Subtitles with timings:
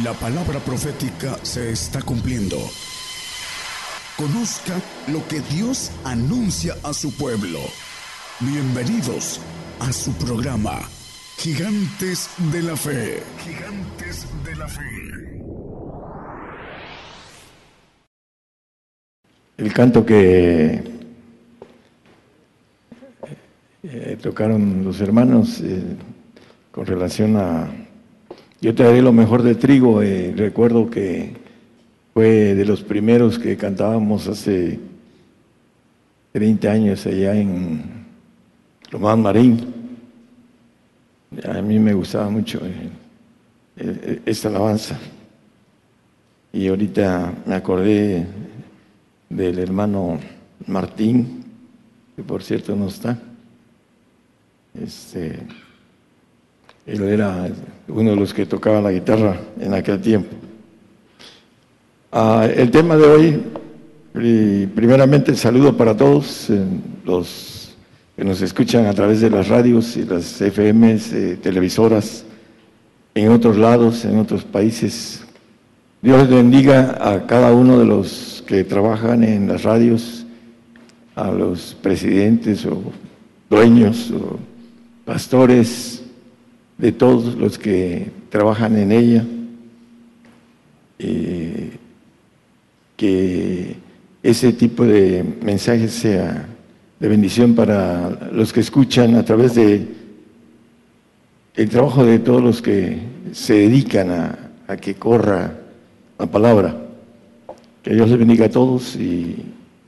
[0.00, 2.56] La palabra profética se está cumpliendo.
[4.16, 7.58] Conozca lo que Dios anuncia a su pueblo.
[8.40, 9.38] Bienvenidos
[9.80, 10.80] a su programa,
[11.36, 13.22] Gigantes de la Fe.
[13.44, 15.42] Gigantes de la Fe.
[19.58, 20.82] El canto que
[23.82, 25.82] eh, tocaron los hermanos eh,
[26.70, 27.81] con relación a
[28.62, 30.02] yo te daré lo mejor del trigo.
[30.02, 31.34] Eh, recuerdo que
[32.14, 34.78] fue de los primeros que cantábamos hace
[36.30, 37.82] 30 años allá en
[38.88, 39.74] Román Marín.
[41.44, 42.88] A mí me gustaba mucho eh,
[43.78, 44.96] eh, esta alabanza.
[46.52, 48.26] Y ahorita me acordé
[49.28, 50.20] del hermano
[50.68, 51.44] Martín,
[52.14, 53.18] que por cierto no está.
[54.80, 55.40] Este,
[56.86, 57.48] él era
[57.88, 60.30] uno de los que tocaba la guitarra en aquel tiempo.
[62.10, 63.42] Ah, el tema de hoy,
[64.74, 66.60] primeramente saludo para todos eh,
[67.04, 67.74] los
[68.16, 72.24] que nos escuchan a través de las radios y las FMs, eh, televisoras,
[73.14, 75.22] en otros lados, en otros países.
[76.02, 80.26] Dios bendiga a cada uno de los que trabajan en las radios,
[81.14, 82.82] a los presidentes o
[83.48, 84.38] dueños o
[85.04, 86.01] pastores,
[86.82, 89.24] de todos los que trabajan en ella,
[90.98, 91.70] eh,
[92.96, 93.76] que
[94.20, 96.44] ese tipo de mensaje sea
[96.98, 99.86] de bendición para los que escuchan a través de
[101.54, 102.98] el trabajo de todos los que
[103.30, 105.56] se dedican a, a que corra
[106.18, 106.76] la palabra.
[107.84, 109.36] Que Dios les bendiga a todos y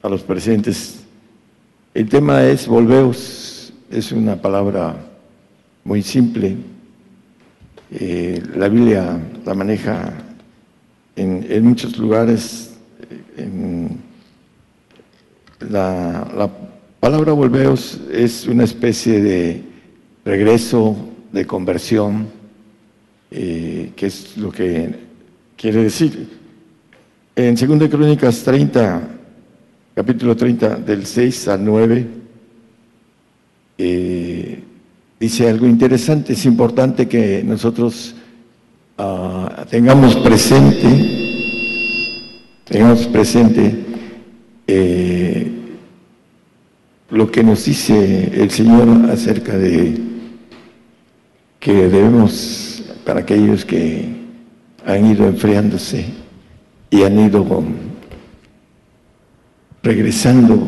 [0.01, 1.01] a los presentes.
[1.92, 4.95] El tema es volveos, es una palabra
[5.83, 6.56] muy simple,
[7.90, 10.12] eh, la Biblia la maneja
[11.16, 12.74] en, muchos lugares.
[15.61, 16.50] la,
[17.00, 19.62] palabra volveos es una especie de
[20.24, 20.96] regreso,
[21.33, 22.28] de conversión,
[23.30, 24.94] eh, que es lo que
[25.56, 26.28] quiere decir.
[27.36, 29.02] En 2 Crónicas 30,
[29.94, 32.06] capítulo 30, del 6 al 9,
[33.77, 34.62] eh,
[35.19, 38.14] dice algo interesante, es importante que nosotros
[38.98, 40.86] ah, tengamos presente,
[42.64, 43.85] tengamos presente
[44.67, 45.51] eh,
[47.11, 50.01] lo que nos dice el Señor acerca de
[51.61, 54.08] que debemos, para aquellos que
[54.85, 56.07] han ido enfriándose
[56.91, 57.64] y han ido
[59.83, 60.58] regresando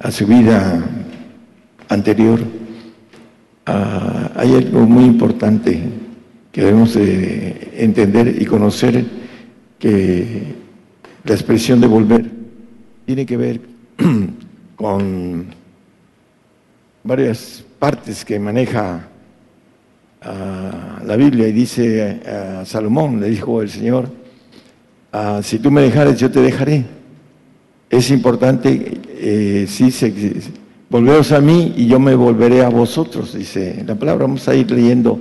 [0.00, 0.84] a su vida
[1.88, 2.40] anterior,
[3.66, 5.80] Ah, hay algo muy importante
[6.52, 9.04] que debemos de entender y conocer,
[9.78, 10.54] que
[11.24, 12.30] la expresión de volver
[13.06, 13.60] tiene que ver
[14.76, 15.46] con
[17.02, 19.08] varias partes que maneja
[20.20, 24.10] ah, la Biblia y dice a Salomón, le dijo el Señor,
[25.10, 26.84] ah, si tú me dejares, yo te dejaré.
[27.88, 30.12] Es importante, eh, sí, se,
[30.94, 34.26] Volveos a mí y yo me volveré a vosotros, dice la palabra.
[34.26, 35.18] Vamos a ir leyendo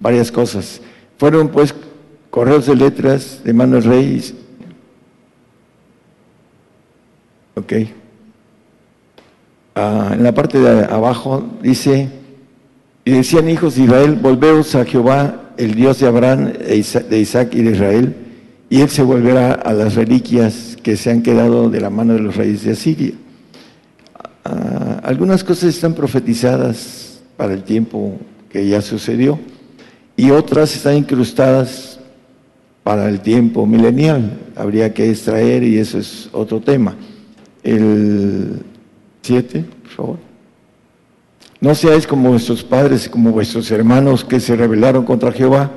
[0.00, 0.80] varias cosas.
[1.18, 1.74] Fueron pues
[2.30, 4.32] correos de letras de Manuel Reyes.
[7.54, 7.72] Ok.
[9.74, 12.08] Ah, en la parte de abajo dice,
[13.04, 17.60] y decían hijos de Israel, volveos a Jehová, el Dios de Abraham, de Isaac y
[17.60, 18.16] de Israel,
[18.70, 22.20] y él se volverá a las reliquias que se han quedado de la mano de
[22.20, 23.12] los reyes de Asiria.
[24.46, 28.18] Ah, algunas cosas están profetizadas para el tiempo
[28.50, 29.38] que ya sucedió
[30.16, 31.98] y otras están incrustadas
[32.82, 34.38] para el tiempo milenial.
[34.56, 36.94] Habría que extraer y eso es otro tema.
[37.62, 38.62] El
[39.22, 40.18] 7, por favor.
[41.60, 45.70] No seáis como vuestros padres, como vuestros hermanos que se rebelaron contra Jehová,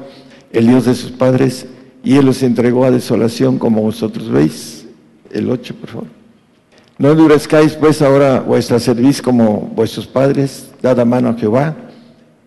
[0.51, 1.65] el Dios de sus padres,
[2.03, 4.85] y Él los entregó a desolación como vosotros veis.
[5.31, 6.22] El 8, por favor.
[7.03, 11.75] No endurezcáis pues ahora vuestra cerviz como vuestros padres, dad a mano a Jehová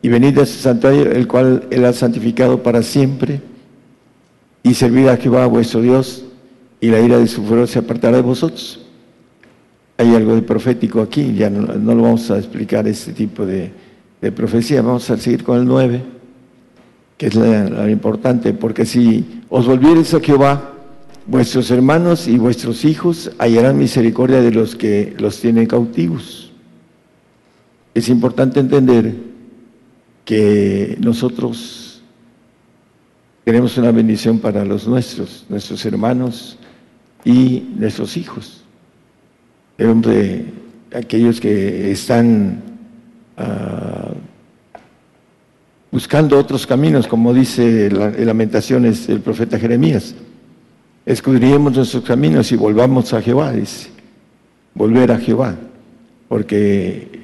[0.00, 3.42] y venid a su santuario, el cual él ha santificado para siempre,
[4.62, 6.24] y servid a Jehová vuestro Dios,
[6.80, 8.80] y la ira de su furor se apartará de vosotros.
[9.98, 13.72] Hay algo de profético aquí, ya no, lo vamos a explicar este tipo de,
[14.34, 16.02] profecía, vamos a seguir con el 9,
[17.18, 20.75] que es lo importante, porque si os volviereis a Jehová,
[21.26, 26.52] vuestros hermanos y vuestros hijos hallarán misericordia de los que los tienen cautivos.
[27.94, 29.14] Es importante entender
[30.24, 32.02] que nosotros
[33.44, 36.58] queremos una bendición para los nuestros, nuestros hermanos
[37.24, 38.62] y nuestros hijos.
[39.78, 40.46] De
[40.94, 42.62] aquellos que están
[43.36, 44.14] ah,
[45.90, 50.14] buscando otros caminos, como dice en Lamentaciones el profeta Jeremías.
[51.06, 53.90] Escudriemos nuestros caminos y volvamos a Jehová, dice.
[54.74, 55.54] Volver a Jehová,
[56.28, 57.20] porque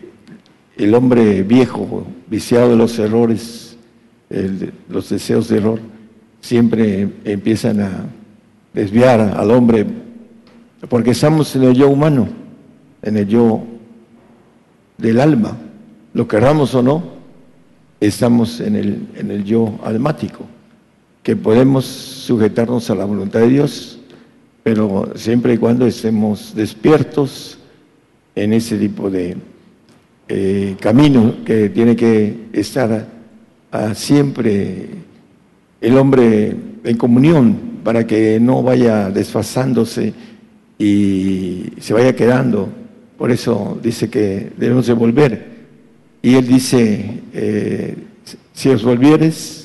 [0.76, 3.76] el hombre viejo, viciado de los errores,
[4.88, 5.80] los deseos de error,
[6.40, 7.90] siempre empiezan a
[8.72, 9.84] desviar al hombre,
[10.88, 12.28] porque estamos en el yo humano,
[13.02, 13.64] en el yo
[14.96, 15.58] del alma,
[16.14, 17.02] lo querramos o no,
[18.00, 20.46] estamos en el, en el yo almático,
[21.22, 23.98] que podemos sujetarnos a la voluntad de Dios,
[24.62, 27.58] pero siempre y cuando estemos despiertos
[28.34, 29.36] en ese tipo de
[30.28, 33.06] eh, camino que tiene que estar
[33.94, 34.88] siempre
[35.80, 40.12] el hombre en comunión para que no vaya desfasándose
[40.78, 42.68] y se vaya quedando.
[43.16, 45.52] Por eso dice que debemos de volver
[46.22, 47.96] y él dice, eh,
[48.52, 49.61] si os volvieres,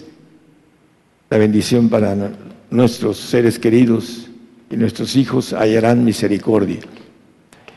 [1.30, 2.16] la bendición para
[2.70, 4.28] nuestros seres queridos
[4.70, 6.80] y nuestros hijos hallarán misericordia.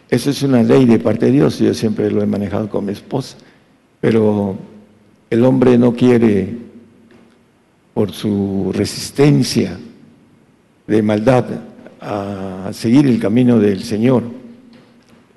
[0.08, 2.93] Esa es una ley de parte de Dios, yo siempre lo he manejado con mi
[2.93, 3.37] esposa,
[4.00, 4.56] pero
[5.31, 6.56] el hombre no quiere,
[7.94, 9.79] por su resistencia
[10.87, 11.44] de maldad,
[12.00, 14.23] a seguir el camino del Señor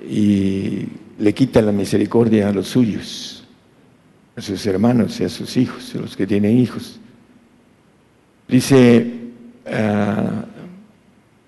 [0.09, 0.85] y
[1.19, 3.43] le quita la misericordia a los suyos
[4.35, 6.99] a sus hermanos y a sus hijos, a los que tienen hijos.
[8.53, 9.07] Dice,
[9.65, 10.45] ah,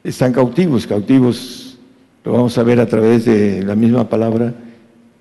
[0.03, 1.77] están cautivos, cautivos,
[2.23, 4.55] lo vamos a ver a través de la misma palabra,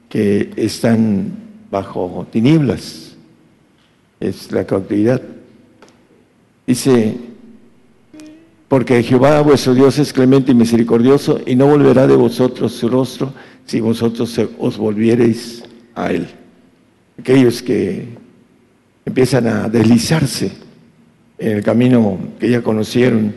[0.08, 1.30] que están
[1.70, 3.16] bajo tinieblas,
[4.18, 5.20] es la cautividad.
[6.66, 7.18] Dice,
[8.66, 13.34] porque Jehová vuestro Dios es clemente y misericordioso y no volverá de vosotros su rostro
[13.66, 15.62] si vosotros os volviereis
[15.94, 16.28] a él
[17.18, 18.08] aquellos que
[19.04, 20.63] empiezan a deslizarse
[21.38, 23.34] en el camino que ya conocieron,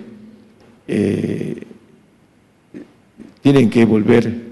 [0.87, 1.63] eh,
[3.41, 4.47] tienen que volver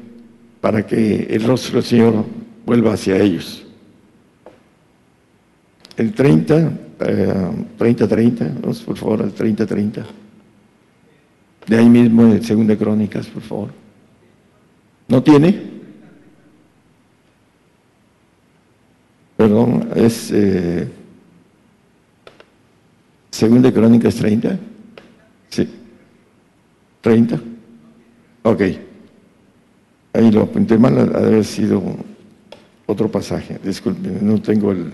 [0.61, 2.25] para que el rostro del Señor
[2.65, 3.65] vuelva hacia ellos.
[5.97, 6.71] El 30,
[7.77, 8.53] 30, 30,
[8.85, 10.05] por favor, el 30, 30.
[11.67, 13.69] De ahí mismo, en Segunda Crónicas, por favor.
[15.07, 15.75] ¿No tiene?
[19.37, 20.87] Perdón, es eh,
[23.35, 24.57] Segunda Crónicas 30.
[25.49, 25.67] Sí.
[27.01, 27.37] 30.
[28.43, 28.61] Ok.
[30.13, 31.83] Ahí lo apunté mal, ha de haber sido
[32.85, 33.59] otro pasaje.
[33.61, 34.93] Disculpen, no tengo el.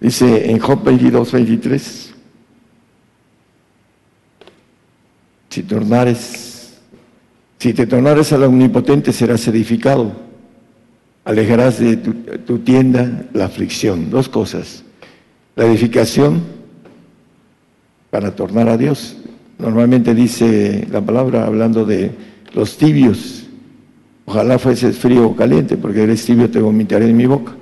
[0.00, 2.14] Dice en Job 22, 23.
[5.50, 6.80] Si tornares,
[7.58, 10.30] si te tornares al omnipotente serás edificado
[11.22, 14.08] alejarás de tu, tienda la aflicción.
[14.08, 14.84] Dos cosas.
[15.60, 16.40] La edificación
[18.08, 19.18] para tornar a Dios.
[19.58, 22.12] Normalmente dice la palabra hablando de
[22.54, 23.46] los tibios.
[24.24, 27.52] Ojalá fueses frío o caliente, porque eres tibio te vomitaré en mi boca.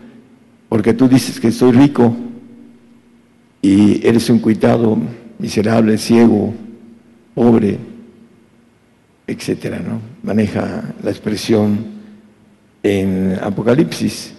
[0.69, 2.15] Porque tú dices que soy rico
[3.63, 4.97] y eres un cuitado,
[5.41, 6.55] miserable, ciego,
[7.35, 7.79] pobre,
[9.27, 10.01] etcétera, ¿no?
[10.23, 11.79] Maneja la expresión
[12.81, 14.35] en Apocalipsis.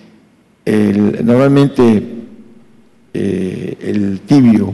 [0.65, 2.18] normalmente
[3.13, 4.73] eh, el tibio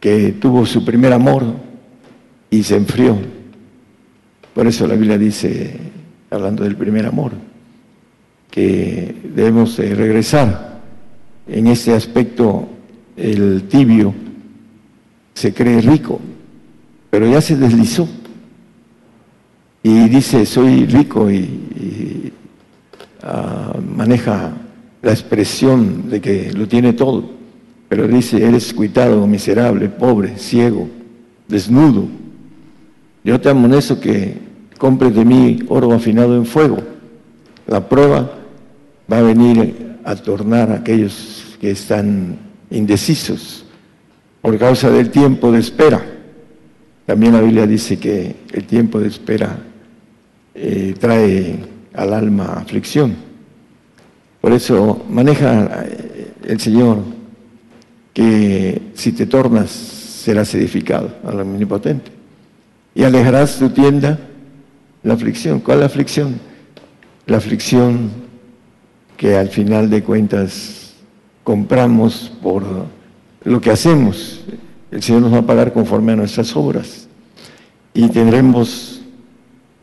[0.00, 1.44] que tuvo su primer amor
[2.50, 3.16] y se enfrió.
[4.54, 5.76] Por eso la Biblia dice,
[6.30, 7.32] hablando del primer amor,
[8.50, 10.80] que debemos regresar.
[11.46, 12.68] En ese aspecto,
[13.16, 14.14] el tibio
[15.34, 16.20] se cree rico,
[17.10, 18.08] pero ya se deslizó
[19.82, 22.32] y dice, soy rico y,
[23.22, 24.52] ah, maneja
[25.02, 27.30] la expresión de que lo tiene todo,
[27.88, 30.88] pero dice, eres cuitado, miserable, pobre, ciego,
[31.46, 32.06] desnudo.
[33.24, 34.34] Yo te amonesto que
[34.78, 36.78] compres de mí oro afinado en fuego.
[37.66, 38.38] La prueba
[39.10, 42.38] va a venir a tornar a aquellos que están
[42.70, 43.64] indecisos
[44.40, 46.04] por causa del tiempo de espera.
[47.06, 49.58] También la Biblia dice que el tiempo de espera
[50.54, 51.58] eh, trae
[51.94, 53.27] al alma aflicción.
[54.40, 56.98] Por eso maneja eh, el Señor
[58.12, 62.10] que si te tornas serás edificado al omnipotente
[62.94, 64.18] y alejarás tu tienda
[65.02, 65.60] la aflicción.
[65.60, 66.40] ¿Cuál la aflicción?
[67.26, 68.10] La aflicción
[69.16, 70.94] que al final de cuentas
[71.44, 72.64] compramos por
[73.44, 74.40] lo que hacemos.
[74.90, 77.08] El Señor nos va a pagar conforme a nuestras obras
[77.94, 79.00] y tendremos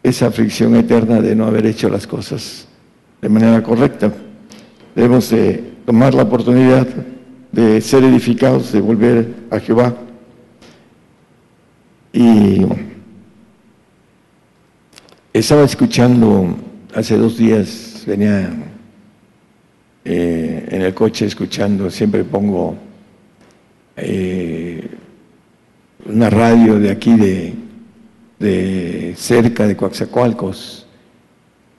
[0.03, 2.67] esa aflicción eterna de no haber hecho las cosas
[3.21, 4.11] de manera correcta.
[4.95, 6.87] Debemos de tomar la oportunidad
[7.51, 9.93] de ser edificados, de volver a Jehová.
[12.13, 12.65] Y
[15.33, 16.55] estaba escuchando
[16.93, 18.49] hace dos días, venía
[20.05, 22.77] eh, en el coche escuchando, siempre pongo
[23.97, 24.89] eh,
[26.05, 27.53] una radio de aquí de,
[28.39, 30.87] de cerca de Coaxacualcos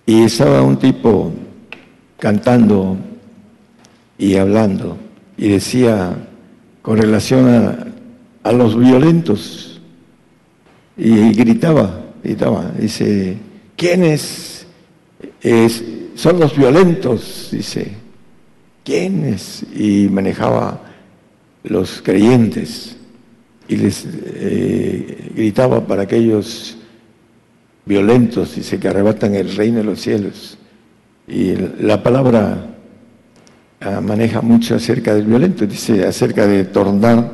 [0.04, 1.32] y estaba un tipo
[2.18, 2.96] cantando
[4.18, 4.96] y hablando
[5.37, 6.16] y decía
[6.82, 7.87] con relación a,
[8.42, 9.80] a los violentos
[10.96, 13.37] y gritaba, gritaba, dice,
[13.76, 14.66] ¿quiénes
[16.14, 17.49] son los violentos?
[17.52, 17.92] Dice,
[18.85, 19.64] ¿quiénes?
[19.75, 20.80] Y manejaba
[21.64, 22.96] los creyentes
[23.68, 26.78] y les eh, gritaba para aquellos
[27.85, 30.56] violentos, dice, que arrebatan el reino de los cielos.
[31.28, 32.76] Y la palabra
[33.80, 37.30] ah, maneja mucho acerca del violento, dice acerca de tornar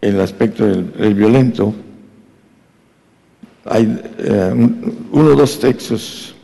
[0.00, 1.74] el aspecto del, violento.
[3.66, 4.52] Hay eh,
[5.12, 6.34] uno o dos textos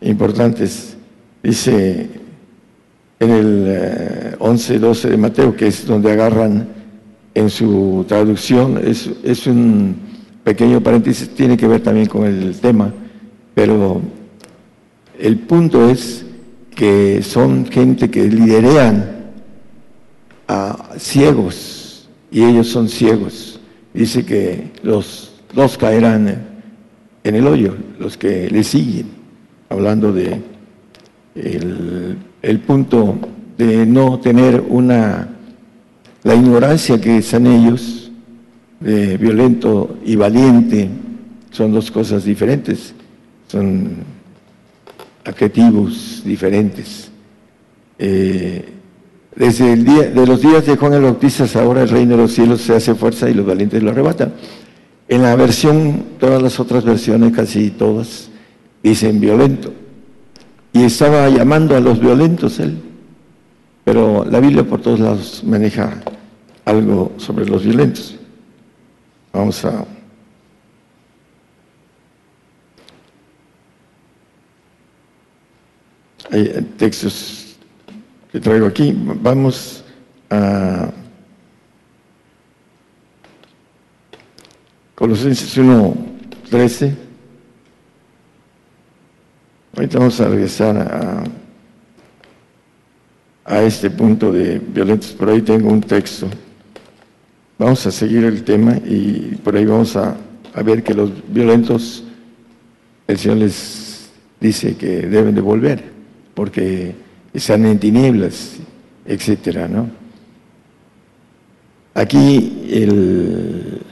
[0.00, 0.96] importantes.
[1.42, 2.10] Dice
[3.18, 6.68] en el 11, eh, 12 de Mateo, que es donde agarran
[7.34, 9.94] en su traducción, es, es un
[10.42, 12.92] pequeño paréntesis, tiene que ver también con el tema,
[13.54, 14.00] pero
[15.20, 16.24] el punto es
[16.74, 19.30] que son gente que liderean
[20.48, 23.60] a ciegos y ellos son ciegos.
[23.92, 25.30] Dice que los
[25.78, 26.46] caerán
[27.22, 29.06] en el hoyo, los que le siguen,
[29.68, 30.40] hablando de
[31.34, 33.18] el el punto
[33.58, 35.28] de no tener una,
[36.22, 38.10] la ignorancia que están ellos,
[38.80, 40.88] de violento y valiente,
[41.50, 42.94] son dos cosas diferentes,
[43.48, 43.90] son
[45.24, 47.10] adjetivos diferentes.
[47.98, 48.72] Eh,
[49.34, 52.32] desde el día, de los días de Juan el Bautista ahora el reino de los
[52.32, 54.32] cielos se hace fuerza y los valientes lo arrebatan.
[55.08, 58.30] En la versión, todas las otras versiones, casi todas,
[58.82, 59.72] dicen violento
[60.72, 62.80] y estaba llamando a los violentos él.
[63.84, 66.00] Pero la Biblia por todos lados maneja
[66.64, 68.16] algo sobre los violentos.
[69.32, 69.84] Vamos a...
[76.32, 77.56] Hay textos
[78.30, 78.94] que traigo aquí.
[78.96, 79.84] Vamos
[80.30, 80.90] a
[85.00, 85.96] Colosenses 1,
[86.50, 86.94] 13.
[89.74, 91.24] Ahorita vamos a regresar
[93.46, 96.28] a, este punto de violentos, por ahí tengo un texto.
[97.58, 100.16] Vamos a seguir el tema y por ahí vamos a,
[100.62, 102.04] ver que los violentos,
[103.06, 105.82] el Señor les dice que deben de volver,
[106.40, 106.94] porque
[107.34, 108.56] están en tinieblas,
[109.04, 109.90] etcétera, ¿no?
[111.92, 113.82] Aquí el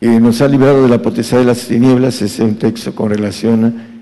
[0.00, 3.64] que nos ha librado de la potestad de las tinieblas es un texto con relación
[3.64, 3.92] a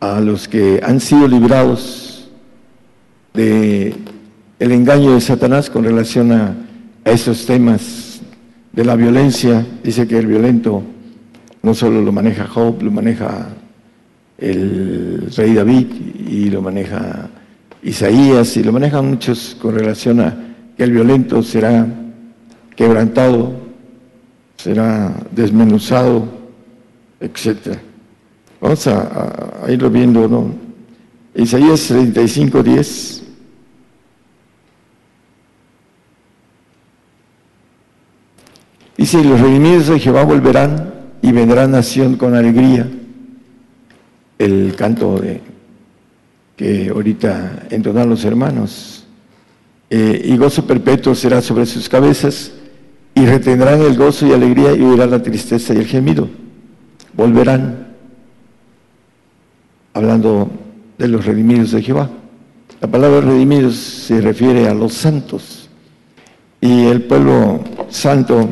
[0.00, 2.30] a los que han sido librados
[3.34, 3.94] de
[4.58, 6.56] el engaño de Satanás con relación a,
[7.04, 8.20] esos temas
[8.72, 9.66] de la violencia.
[9.84, 10.82] Dice que el violento
[11.62, 13.48] no solo lo maneja Job, lo maneja
[14.40, 15.86] el rey David
[16.28, 17.28] y lo maneja
[17.82, 20.36] Isaías y lo manejan muchos con relación a
[20.76, 21.86] que el violento será
[22.74, 23.52] quebrantado,
[24.56, 26.26] será desmenuzado,
[27.20, 27.80] etcétera.
[28.60, 30.54] Vamos a, irlo viendo, ¿no?
[31.34, 33.22] Isaías 35, 10.
[38.96, 40.92] Dice, los redimidos de Jehová volverán
[41.22, 42.86] y vendrá nación con alegría.
[44.40, 45.42] El canto de,
[46.56, 49.04] que ahorita entonan los hermanos.
[49.90, 52.52] Eh, y gozo perpetuo será sobre sus cabezas
[53.14, 56.26] y retendrán el gozo y alegría y oirán la tristeza y el gemido.
[57.12, 57.88] Volverán
[59.92, 60.50] hablando
[60.96, 62.08] de los redimidos de Jehová.
[62.80, 65.68] La palabra redimidos se refiere a los santos
[66.62, 68.48] y el pueblo santo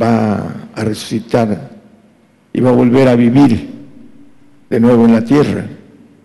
[0.00, 1.70] va a resucitar
[2.50, 3.73] y va a volver a vivir
[4.74, 5.66] de nuevo en la tierra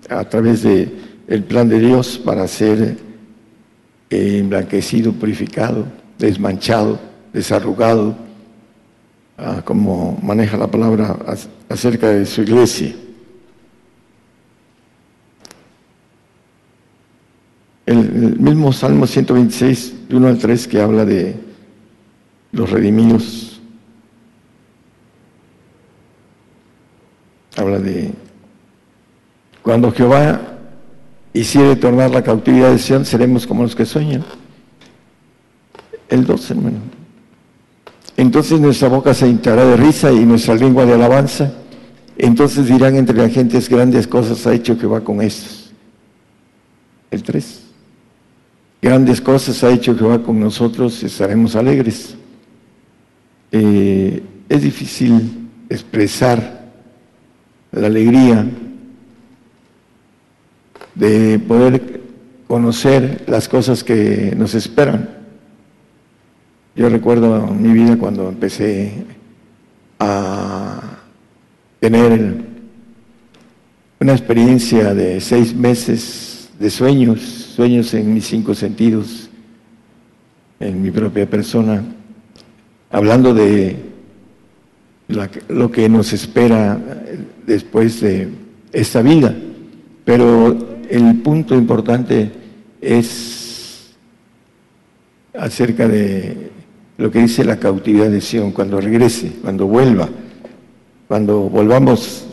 [0.10, 0.92] a través del
[1.28, 2.98] el plan de Dios para ser
[4.10, 5.86] emblanquecido, purificado,
[6.18, 7.00] desmanchado,
[7.32, 8.16] desarrugado,
[9.38, 11.16] ah, como maneja la palabra
[11.70, 12.96] acerca de su iglesia.
[17.86, 21.36] El, mismo Salmo 126, 1 al 3, que habla de
[22.52, 23.62] los redimidos,
[27.56, 28.12] habla de
[29.70, 30.42] cuando Jehová
[31.32, 34.26] hiciere tornar la cautividad de Sion, seremos como los que sueñan.
[36.10, 36.78] El 12, hermano.
[38.18, 41.54] Entonces nuestra boca se hincará de risa y nuestra lengua de alabanza.
[42.18, 45.72] Entonces dirán entre las gentes grandes cosas ha hecho Jehová con estos.
[47.12, 47.62] El 3.
[48.82, 52.16] Grandes cosas ha hecho Jehová con nosotros, estaremos alegres.
[53.52, 56.72] Eh, es difícil expresar
[57.72, 58.48] la alegría
[61.00, 62.02] de poder
[62.48, 65.10] conocer las cosas que nos esperan.
[66.76, 69.06] Yo recuerdo mi vida cuando empecé
[69.98, 70.82] a
[71.80, 72.36] tener
[74.00, 79.30] una experiencia de seis meses de sueños sueños en mis cinco sentidos,
[80.62, 81.84] en mi propia persona,
[82.90, 83.76] hablando de
[85.50, 86.80] lo que nos espera
[87.46, 88.30] después de
[88.72, 89.36] esta vida.
[90.06, 92.32] Pero el punto importante
[92.82, 93.96] es
[95.34, 96.52] acerca de
[96.98, 100.10] lo que dice la cautividad de Sion, cuando regrese, cuando vuelva,
[101.08, 102.26] cuando volvamos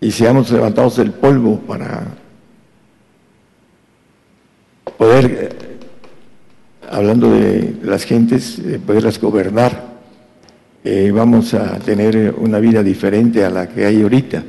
[0.00, 2.06] y seamos levantados del polvo para
[4.96, 5.48] poder, eh,
[6.90, 9.88] hablando de las gentes, poderlas gobernar,
[10.84, 14.42] eh, vamos a tener una vida diferente a la que hay ahorita.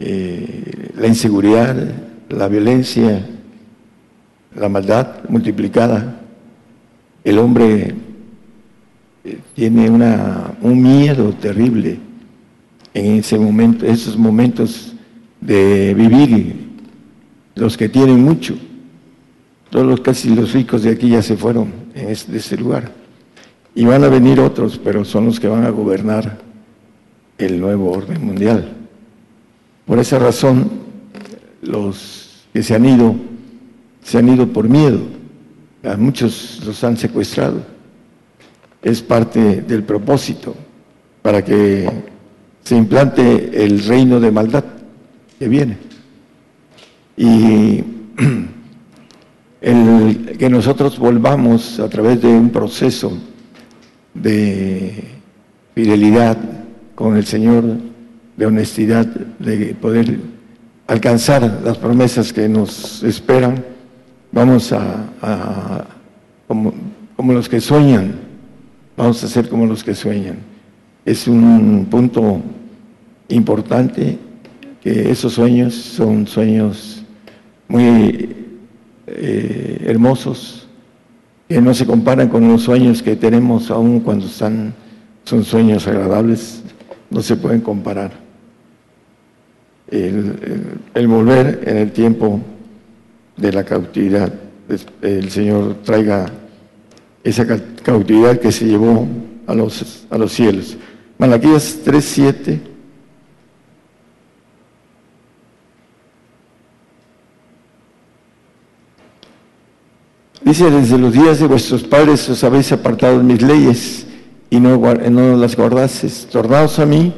[0.00, 1.76] Eh, la inseguridad,
[2.28, 3.24] la violencia,
[4.56, 6.20] la maldad multiplicada.
[7.22, 7.94] El hombre
[9.54, 11.98] tiene una, un miedo terrible
[12.94, 14.94] en ese momento, esos momentos
[15.40, 16.56] de vivir,
[17.54, 18.56] los que tienen mucho
[19.70, 22.90] todos los, casi los ricos de aquí ya se fueron de este lugar.
[23.74, 26.38] Y van a venir otros, pero son los que van a gobernar
[27.38, 28.79] el nuevo orden mundial.
[29.90, 30.70] Por esa razón,
[31.62, 33.12] los que se han ido,
[34.04, 35.00] se han ido por miedo.
[35.82, 37.60] A muchos los han secuestrado.
[38.82, 40.54] Es parte del propósito
[41.22, 41.90] para que
[42.62, 44.62] se implante el reino de maldad
[45.40, 45.76] que viene.
[47.16, 47.82] Y
[49.60, 53.12] el que nosotros volvamos a través de un proceso
[54.14, 55.02] de
[55.74, 56.38] fidelidad
[56.94, 57.89] con el Señor,
[58.40, 60.18] de honestidad, de poder
[60.86, 63.62] alcanzar las promesas que nos esperan,
[64.32, 65.84] vamos a,
[66.48, 66.72] como,
[67.16, 68.14] como los que sueñan,
[68.96, 70.38] vamos a ser como los que sueñan.
[71.04, 72.40] Es un punto
[73.28, 74.16] importante
[74.82, 77.02] que esos sueños son sueños
[77.68, 78.36] muy
[79.06, 80.66] eh, hermosos
[81.46, 84.72] que no se comparan con los sueños que tenemos aún cuando están,
[85.24, 86.62] son sueños agradables,
[87.10, 88.29] no se pueden comparar.
[89.90, 92.40] El, volver en el tiempo
[93.36, 94.32] de la cautividad,
[95.02, 96.26] el Señor traiga
[97.24, 97.46] esa
[97.82, 99.06] cautividad que se llevó
[99.46, 100.76] a los, a los cielos.
[101.18, 102.70] Malaquías 3.7
[110.50, 114.04] Dice, desde los días de vuestros padres os habéis apartado de mis leyes
[114.50, 116.26] y no, no las guardases.
[116.28, 117.14] Tornaos a mí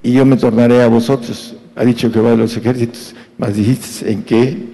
[0.00, 1.56] y yo me tornaré a vosotros.
[1.78, 3.14] Ha dicho Jehová de los ejércitos.
[3.38, 4.66] Mas dijiste, ¿en qué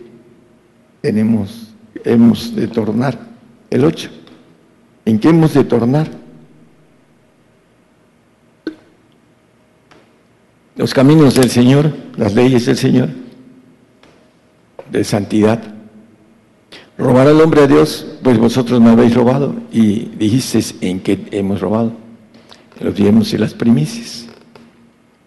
[1.02, 3.18] tenemos, hemos de tornar?
[3.68, 4.10] El 8.
[5.04, 6.08] ¿En qué hemos de tornar?
[10.76, 13.10] Los caminos del Señor, las leyes del Señor,
[14.90, 15.62] de santidad
[16.96, 19.54] robar al hombre a Dios, pues vosotros me habéis robado.
[19.70, 21.92] Y dijisteis, ¿en qué hemos robado?
[22.80, 24.26] Los diezmos y las primicias.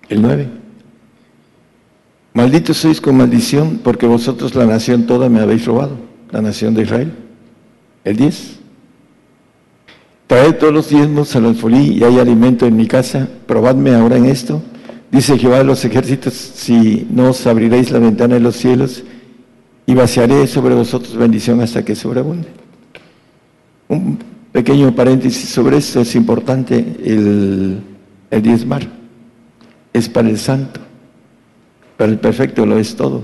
[0.09, 0.66] El 9.
[2.37, 5.97] Malditos sois con maldición, porque vosotros la nación toda me habéis robado,
[6.29, 7.11] la nación de Israel.
[8.03, 8.59] El 10.
[10.27, 14.25] Traed todos los diezmos al alfolí y hay alimento en mi casa, probadme ahora en
[14.25, 14.61] esto.
[15.11, 19.03] Dice Jehová de los ejércitos, si no os abriréis la ventana de los cielos
[19.87, 22.49] y vaciaré sobre vosotros bendición hasta que sobreabunde.
[23.87, 24.19] Un
[24.51, 27.81] pequeño paréntesis sobre esto, es importante el,
[28.29, 28.87] el diezmar.
[29.91, 30.81] Es para el santo,
[31.97, 33.23] para el perfecto lo es todo.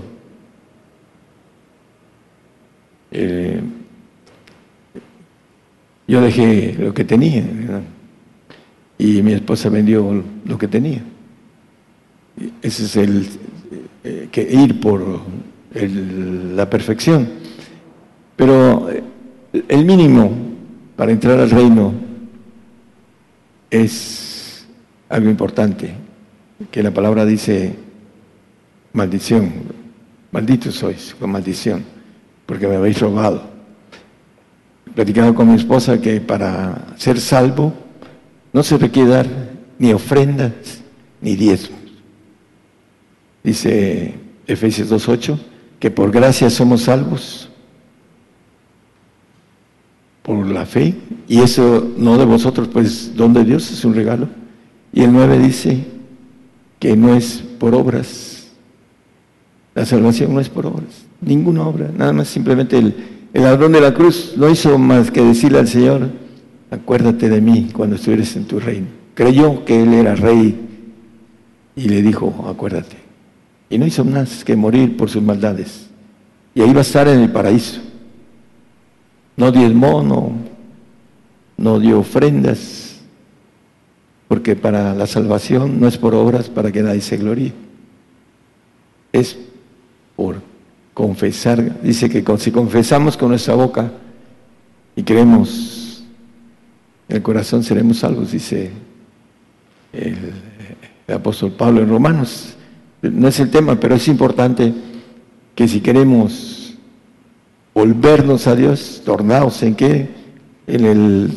[3.11, 3.61] Eh,
[6.07, 7.43] yo dejé lo que tenía
[8.97, 11.03] y mi esposa vendió lo que tenía.
[12.61, 13.27] Ese es el
[14.03, 15.21] eh, que ir por
[15.73, 17.29] la perfección.
[18.35, 19.03] Pero eh,
[19.67, 20.31] el mínimo
[20.95, 21.93] para entrar al reino
[23.69, 24.67] es
[25.09, 25.93] algo importante,
[26.71, 27.75] que la palabra dice
[28.93, 29.51] maldición,
[30.31, 31.83] maldito sois con maldición,
[32.45, 33.51] porque me habéis robado.
[34.95, 37.73] Platicado con mi esposa que para ser salvo
[38.51, 39.27] no se requiere dar
[39.79, 40.81] ni ofrendas
[41.19, 41.79] ni diezmos.
[43.43, 44.13] Dice
[44.47, 45.37] Efesios 2.8
[45.79, 47.49] que por gracia somos salvos
[50.23, 50.95] por la fe,
[51.27, 54.29] y eso no de vosotros, pues don de Dios, es un regalo.
[54.93, 55.83] Y el 9 dice
[56.79, 58.32] que no es por obras,
[59.75, 62.93] la salvación no es por obras, ninguna obra, nada más simplemente el,
[63.33, 66.09] el ladrón de la cruz no hizo más que decirle al Señor,
[66.69, 68.87] acuérdate de mí cuando estuvieres en tu reino.
[69.15, 70.59] Creyó que él era rey
[71.75, 72.97] y le dijo, acuérdate.
[73.69, 75.87] Y no hizo más que morir por sus maldades.
[76.53, 77.81] Y ahí va a estar en el paraíso.
[79.35, 80.33] No diezmó, no,
[81.57, 83.01] no dio ofrendas,
[84.27, 87.53] porque para la salvación no es por obras para que nadie se gloríe.
[89.11, 89.37] Es
[90.15, 90.41] por
[90.93, 91.81] confesar.
[91.81, 93.91] Dice que si confesamos con nuestra boca
[94.95, 96.03] y creemos
[97.09, 98.71] en el corazón seremos salvos, dice
[99.91, 100.17] el,
[101.13, 102.55] apóstol Pablo en Romanos.
[103.01, 104.73] No es el tema, pero es importante
[105.53, 106.75] que si queremos
[107.73, 110.09] volvernos a Dios, tornados en qué?
[110.65, 111.31] En el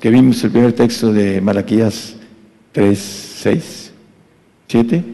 [0.00, 2.14] que vimos el primer texto de Malaquías
[2.72, 3.92] 3, 6,
[4.68, 5.04] 7.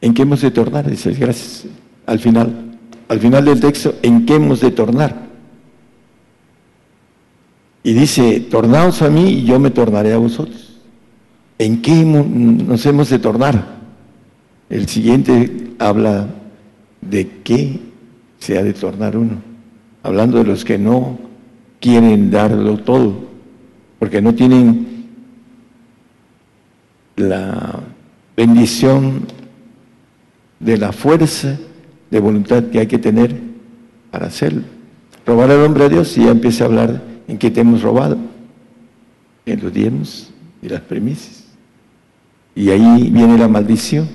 [0.00, 0.88] ¿En qué hemos de tornar?
[0.88, 1.66] Dice, gracias.
[2.06, 2.78] Al final,
[3.08, 5.26] al final del texto, ¿en qué hemos de tornar?
[7.82, 10.80] Y dice, tornaos a mí y yo me tornaré a vosotros.
[11.58, 13.76] ¿En qué nos hemos de tornar?
[14.68, 16.26] El siguiente habla
[17.00, 17.78] de qué
[18.38, 19.36] se ha de tornar uno,
[20.02, 21.18] hablando de los que no
[21.80, 23.14] quieren darlo todo,
[23.98, 25.06] porque no tienen
[27.16, 27.80] la
[28.36, 29.22] bendición
[30.60, 31.58] de la fuerza
[32.10, 33.36] de voluntad que hay que tener
[34.10, 34.62] para hacerlo.
[35.26, 38.16] Robar al hombre a Dios y ya empieza a hablar en qué te hemos robado,
[39.44, 40.30] en los diezmos
[40.62, 41.44] y las premisas.
[42.54, 44.08] Y ahí viene la maldición,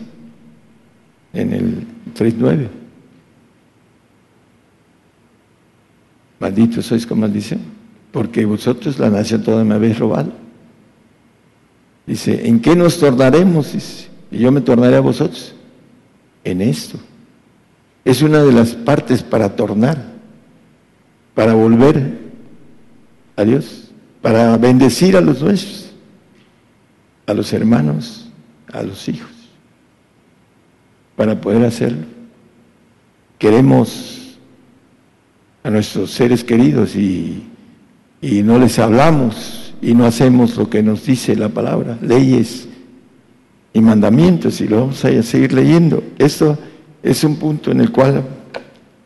[1.34, 2.68] en el 3.9.
[6.40, 7.60] Maldito sois con maldición,
[8.12, 10.32] porque vosotros la nación toda me habéis robado.
[12.08, 14.08] Dice, ¿en qué nos tornaremos?
[14.32, 15.54] y yo me tornaré a vosotros.
[16.44, 16.98] En esto.
[18.04, 20.04] Es una de las partes para tornar,
[21.36, 22.20] para volver
[23.36, 25.92] a Dios, para bendecir a los nuestros,
[27.28, 28.28] a los hermanos,
[28.72, 29.30] a los hijos,
[31.16, 32.06] para poder hacerlo.
[33.38, 34.38] Queremos
[35.64, 37.48] a nuestros seres queridos y,
[38.22, 42.68] no les hablamos y no hacemos lo que nos dice la palabra, leyes
[43.74, 46.04] y mandamientos, y lo vamos a seguir leyendo.
[46.18, 46.58] Esto
[47.04, 48.24] es un punto en el cual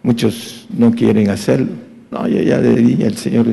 [0.03, 1.71] muchos no quieren hacerlo.
[2.11, 3.47] No, ya, le di al Señor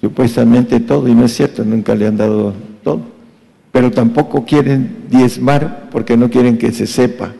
[0.00, 3.00] supuestamente todo, y no es cierto, nunca le han dado todo.
[3.72, 7.32] Pero tampoco quieren diezmar porque no quieren que se sepa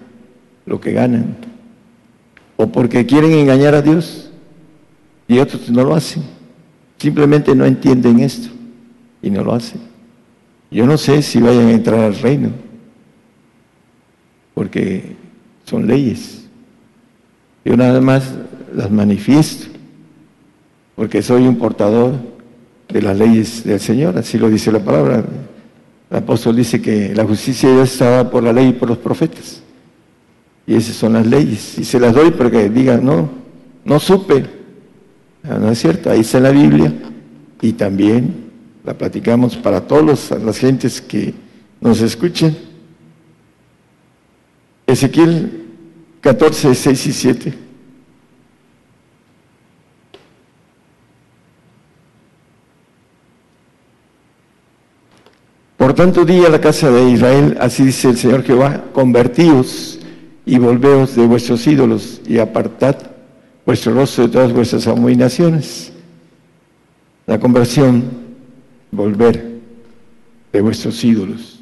[0.66, 1.36] lo que ganan.
[2.56, 4.30] O porque quieren engañar a Dios
[5.28, 6.22] y otros no lo hacen.
[6.98, 8.48] Simplemente no entienden esto
[9.22, 9.80] y no lo hacen.
[10.70, 12.50] Yo no sé si vayan a entrar al reino,
[14.54, 15.16] porque
[15.64, 16.44] son leyes.
[17.64, 18.34] Yo nada más
[18.74, 19.66] las manifiesto,
[20.96, 22.14] porque soy un portador
[22.88, 25.24] de las leyes del Señor, así lo dice la palabra.
[26.10, 29.62] El apóstol dice que la justicia ya estaba por la ley y por los profetas.
[30.66, 31.78] Y esas son las leyes.
[31.78, 33.28] Y se las doy porque digan, no,
[33.84, 34.44] no supe,
[35.46, 36.10] Ah, ¿No es cierto?
[36.10, 36.92] Ahí está en la Biblia
[37.60, 38.34] y también
[38.82, 41.34] la platicamos para todas las gentes que
[41.80, 42.56] nos escuchen.
[44.94, 45.50] Ezequiel
[46.20, 47.54] 14, 6 y 7.
[55.76, 59.98] Por tanto, di a la casa de Israel, así dice el Señor Jehová, convertíos
[60.46, 62.94] y volveos de vuestros ídolos y apartad
[63.66, 65.92] vuestro rostro de todas vuestras amominaciones.
[67.26, 68.04] La conversión,
[68.92, 69.58] volver
[70.52, 71.58] de vuestros ídolos.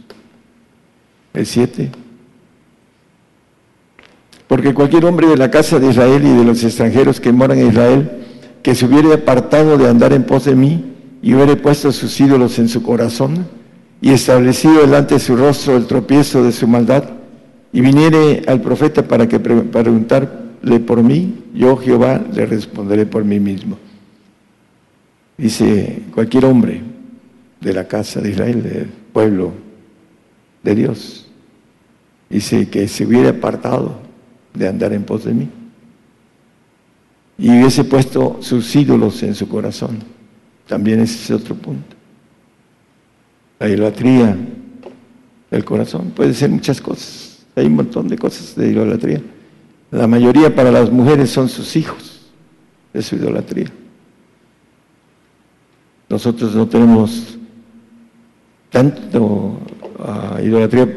[1.33, 2.02] El 7.
[4.53, 7.69] Porque cualquier hombre de la casa de Israel y de los extranjeros que moran en
[7.69, 8.11] Israel,
[8.63, 12.59] que se hubiere apartado de andar en pos de mí y hubiere puesto sus ídolos
[12.59, 13.47] en su corazón
[14.03, 17.05] y establecido delante de su rostro el tropiezo de su maldad,
[17.73, 23.25] y viniere al profeta para, que, para preguntarle por mí, yo Jehová le responderé por
[23.25, 23.79] mí mismo.
[25.39, 26.83] Dice cualquier hombre
[27.59, 29.55] de la casa de Israel, del pueblo
[30.63, 31.27] de Dios,
[32.29, 34.12] dice que se hubiera apartado
[34.55, 35.49] de andar en pos de mí
[37.39, 39.99] y hubiese puesto sus ídolos en su corazón.
[40.69, 41.97] También ese es otro punto.
[43.59, 44.37] La idolatría
[45.51, 47.45] del corazón puede ser muchas cosas.
[47.57, 49.21] Hay un montón de cosas de idolatría.
[49.91, 52.31] La mayoría para las mujeres son sus hijos
[52.93, 53.71] de su idolatría.
[56.09, 57.39] Nosotros no tenemos
[58.71, 59.59] tanto
[59.99, 60.89] ah, idolatría,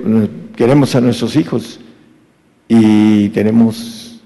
[0.55, 1.79] queremos a nuestros hijos
[2.67, 4.21] y tenemos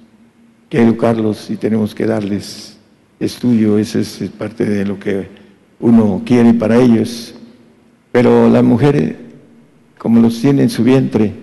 [0.69, 2.78] que educarlos y tenemos que darles
[3.19, 5.28] estudio, esa es parte de lo que
[5.80, 7.34] uno quiere para ellos.
[8.12, 9.17] Pero la mujer,
[9.97, 11.34] como los tiene en su vientre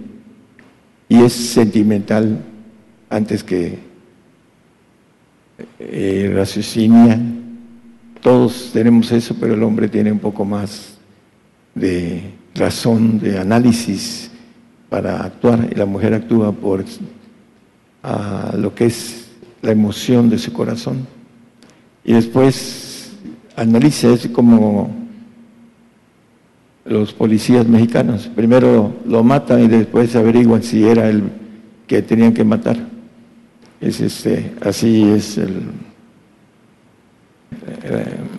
[1.09, 2.41] y es sentimental
[3.11, 3.79] antes que
[5.79, 7.21] eh, raciocinia,
[8.21, 10.99] todos tenemos eso, pero el hombre tiene un poco más
[11.75, 14.31] de razón, de análisis
[14.89, 16.85] para actuar y la mujer actúa por
[18.57, 19.29] lo que es
[19.63, 21.07] la emoción de su corazón.
[22.05, 23.13] Y después
[23.57, 24.95] analiza, es como
[26.85, 28.31] los policías mexicanos.
[28.35, 31.25] Primero lo matan y después averiguan si era el
[31.87, 32.77] que tenían que matar.
[33.81, 35.49] Es este, así es eh,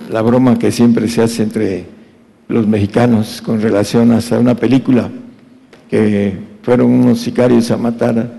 [0.09, 1.85] la broma que siempre se hace entre
[2.47, 5.11] los mexicanos con relación a una película
[5.89, 8.37] que fueron unos sicarios a matar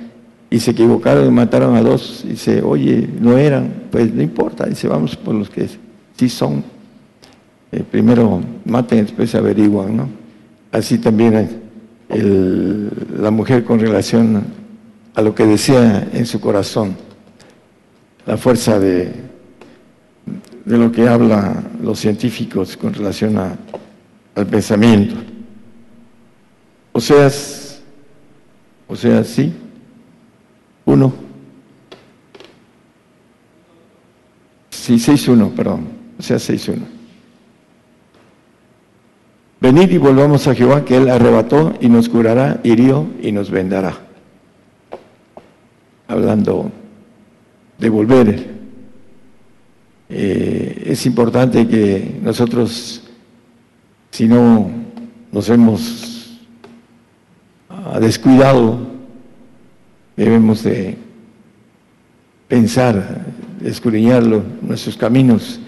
[0.51, 2.23] y se equivocaron y mataron a dos.
[2.25, 5.69] Y dice, oye, no eran, pues no importa, dice, vamos por los que
[6.17, 6.65] sí son.
[7.71, 10.09] Eh, primero maten, después averiguan, ¿no?
[10.73, 11.63] Así también
[13.19, 14.43] la mujer con relación
[15.15, 16.97] a lo que decía en su corazón,
[18.25, 19.13] la fuerza de,
[20.65, 25.17] de lo que hablan los científicos con relación al pensamiento.
[26.99, 27.31] O sea,
[28.89, 29.53] o sea, sí,
[30.85, 31.15] uno.
[34.71, 35.87] Sí, seis uno, perdón.
[36.19, 36.87] O sea, seis uno.
[39.61, 43.97] Venid y volvamos a Jehová, que Él arrebató y nos curará, hirió y nos vendará.
[46.09, 46.73] Hablando
[47.79, 48.51] de volver.
[50.09, 53.05] Eh, es importante que nosotros,
[54.11, 54.69] si no
[55.31, 56.08] nos hemos
[58.01, 58.79] descuidado
[60.17, 60.97] debemos de
[62.49, 63.27] pensar,
[63.65, 65.61] escudriñarlo, nuestros caminos,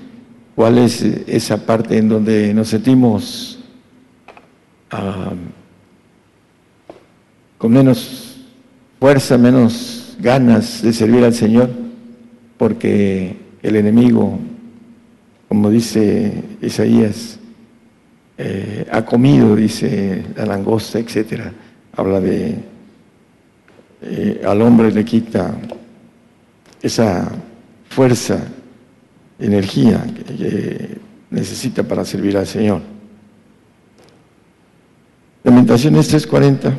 [0.54, 3.58] cuál es esa parte en donde nos sentimos
[7.58, 8.40] con menos
[8.98, 11.70] fuerza, menos ganas de servir al Señor,
[12.58, 14.38] porque el enemigo,
[15.48, 17.38] como dice Isaías,
[18.36, 21.52] eh, ha comido, dice la langosta, etcétera,
[21.96, 22.70] habla de
[24.02, 25.54] eh, al hombre le quita
[26.80, 27.30] esa
[27.88, 28.40] fuerza,
[29.38, 30.98] energía que,
[31.30, 32.80] necesita para servir al Señor.
[35.44, 36.74] Lamentaciones 3:40.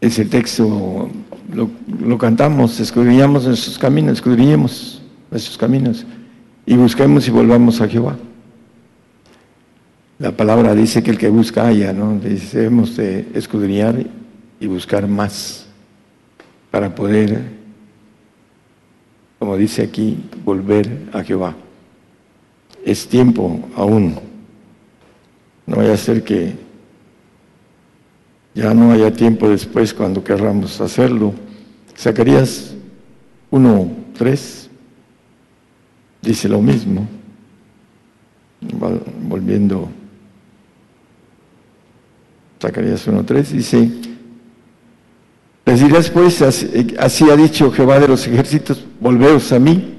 [0.00, 1.10] Es el texto,
[1.52, 6.06] lo, lo cantamos, escudriñamos nuestros caminos, escudriñemos nuestros caminos
[6.68, 8.14] y busquemos y volvamos a Jehová.
[10.18, 12.20] La palabra dice que el que busca haya, ¿no?
[12.20, 14.04] Debemos de escudriñar
[14.60, 15.66] y buscar más
[16.70, 17.40] para poder,
[19.38, 21.56] como dice aquí, volver a Jehová.
[22.84, 24.16] Es tiempo aún.
[25.64, 26.52] No vaya a ser que
[28.54, 31.32] ya no haya tiempo después cuando querramos hacerlo.
[31.96, 32.74] Zacarías
[33.50, 34.67] 1, 3
[36.28, 37.08] dice lo mismo,
[39.26, 39.88] volviendo
[42.60, 43.90] Zacarías 1.3 dice,
[45.64, 49.94] les dirás pues, así ha dicho Jehová de los ejércitos, volveos a mí,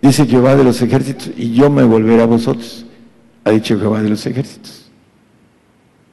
[0.00, 2.86] dice Jehová de los ejércitos, y yo me volveré a vosotros,
[3.44, 4.90] ha dicho Jehová de los ejércitos.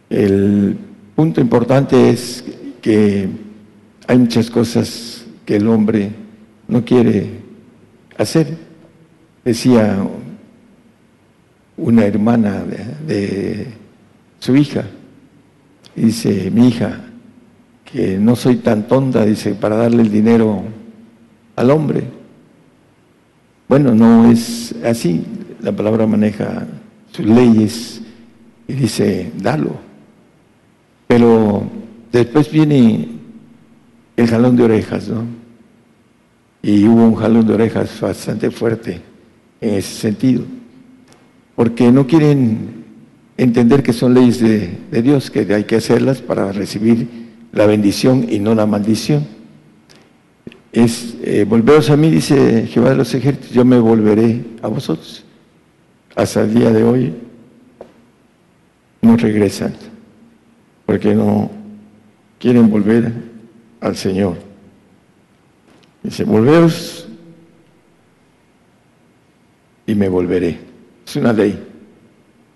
[0.09, 0.77] El
[1.15, 2.43] punto importante es
[2.81, 3.29] que
[4.05, 6.11] hay muchas cosas que el hombre
[6.67, 7.39] no quiere
[8.17, 8.64] hacer.
[9.45, 9.95] Decía
[11.77, 12.63] una hermana
[13.05, 13.67] de
[14.39, 14.85] su hija,
[15.95, 16.99] dice mi hija,
[17.83, 20.63] que no soy tan tonta, dice, para darle el dinero
[21.55, 22.05] al hombre.
[23.69, 25.23] Bueno, no es así.
[25.61, 26.65] la palabra maneja
[27.11, 28.01] sus leyes
[28.67, 29.75] y dice, dalo.
[31.05, 31.69] Pero
[32.11, 33.09] después viene
[34.17, 35.23] el jalón de orejas, ¿no?
[36.63, 39.13] Y hubo un jalón de orejas bastante fuerte
[39.61, 40.43] en ese sentido,
[41.55, 42.85] porque no quieren
[43.37, 47.07] entender que son leyes de, Dios, que hay que hacerlas para recibir
[47.51, 49.25] la bendición y no la maldición.
[50.71, 55.23] Es, eh, volveros a mí, dice Jehová de los ejércitos, yo me volveré a vosotros.
[56.15, 57.13] Hasta el día de hoy
[59.01, 59.73] no regresan,
[60.85, 61.51] porque no
[62.39, 63.11] quieren volver
[63.81, 64.37] al Señor.
[66.03, 67.04] Dice, volveos
[69.87, 70.59] y me volveré.
[71.05, 71.61] Es una ley,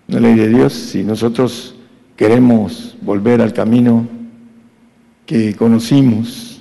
[0.08, 0.72] una ley de Dios.
[0.72, 1.74] Si nosotros
[2.16, 4.06] queremos volver al camino
[5.26, 6.60] que conocimos,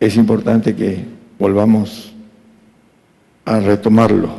[0.00, 1.04] es importante que
[1.38, 2.12] volvamos
[3.44, 4.30] a retomarlo.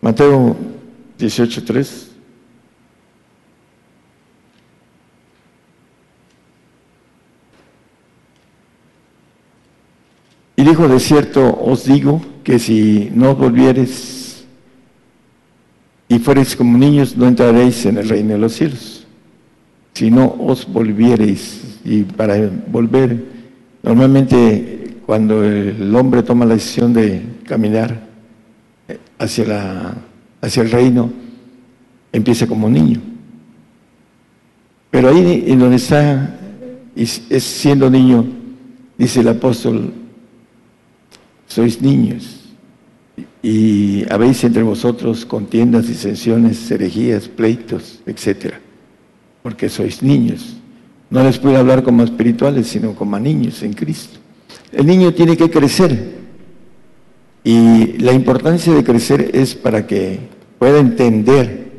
[0.00, 0.56] Mateo
[1.18, 2.13] 18.3.
[10.64, 14.46] Y dijo, de cierto os digo que si no volvieres
[16.08, 19.06] y fuereis como niños, no entraréis en el reino de los cielos.
[19.92, 23.26] Si no os volviereis, y para volver,
[23.82, 28.00] normalmente cuando el hombre toma la decisión de caminar,
[29.18, 29.94] hacia, la,
[30.40, 31.12] hacia el reino,
[32.10, 33.02] empieza como niño.
[34.90, 36.40] Pero ahí en donde está,
[36.96, 38.24] es siendo niño,
[38.96, 39.92] dice el apóstol,
[41.46, 42.40] sois niños
[43.42, 48.60] y habéis entre vosotros contiendas, disensiones, herejías, pleitos, etcétera,
[49.42, 50.56] porque sois niños.
[51.10, 54.18] No les puedo hablar como espirituales, sino como niños en Cristo.
[54.72, 56.14] El niño tiene que crecer
[57.44, 60.18] y la importancia de crecer es para que
[60.58, 61.70] pueda entender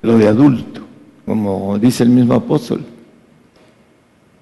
[0.00, 0.80] lo de adulto,
[1.26, 2.84] como dice el mismo apóstol.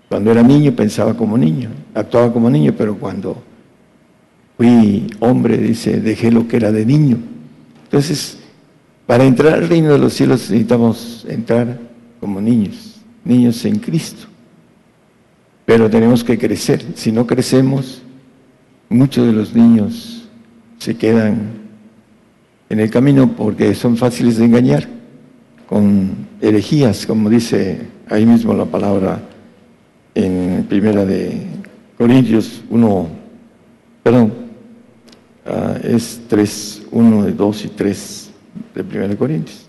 [0.09, 3.43] Cuando era niño pensaba como niño, actuaba como niño, pero cuando
[4.57, 7.19] fui hombre, dice, dejé lo que era de niño.
[7.85, 8.39] Entonces,
[9.07, 11.79] para entrar al reino de los cielos necesitamos entrar
[12.21, 14.27] como niños, niños en Cristo.
[15.65, 16.85] Pero tenemos que crecer.
[16.95, 18.03] Si no crecemos,
[18.89, 20.29] muchos de los niños
[20.79, 21.63] se quedan
[22.69, 24.89] en el camino porque son fáciles de engañar
[25.69, 29.23] con herejías, como dice ahí mismo la palabra
[30.15, 31.47] en primera de
[31.97, 33.09] Corintios 1,
[34.03, 34.42] perdón,
[35.47, 38.31] uh, es 3, 1, 2 y 3
[38.75, 39.67] de primera de Corintios.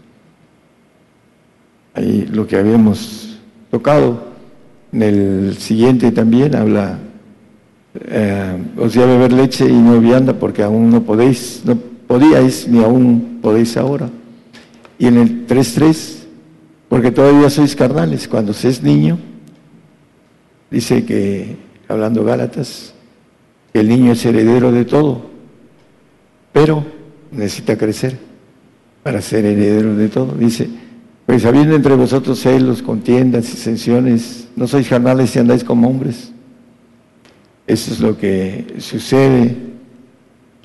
[1.94, 3.38] Ahí lo que habíamos
[3.70, 4.34] tocado.
[4.92, 7.00] En el siguiente también habla
[7.96, 12.84] eh, os a beber leche y no vianda porque aún no podéis, no podíais ni
[12.84, 14.10] aún podéis ahora.
[14.98, 16.24] Y en el 3.3,
[16.90, 19.18] porque todavía sois carnales, cuando se es niño,
[20.72, 21.56] dice que,
[21.88, 22.94] hablando Gálatas,
[23.74, 25.33] el niño es heredero de todo,
[26.54, 26.86] pero
[27.32, 28.18] necesita crecer
[29.04, 30.34] para ser heredero de todo.
[30.34, 30.70] Dice,
[31.26, 36.34] pues habiendo entre vosotros celos, contiendas, disensiones, no sois carnales y andáis como hombres
[37.66, 39.56] eso es lo que sucede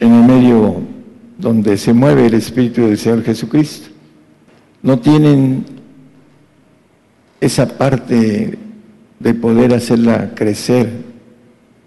[0.01, 0.81] en el medio
[1.39, 3.89] donde se mueve el Espíritu del Señor Jesucristo.
[4.83, 5.65] No tienen
[7.41, 8.59] esa parte
[9.21, 10.91] de poder hacerla crecer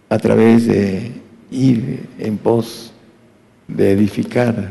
[0.09, 1.11] a través de
[1.51, 2.90] ir en pos
[3.75, 4.69] de edificar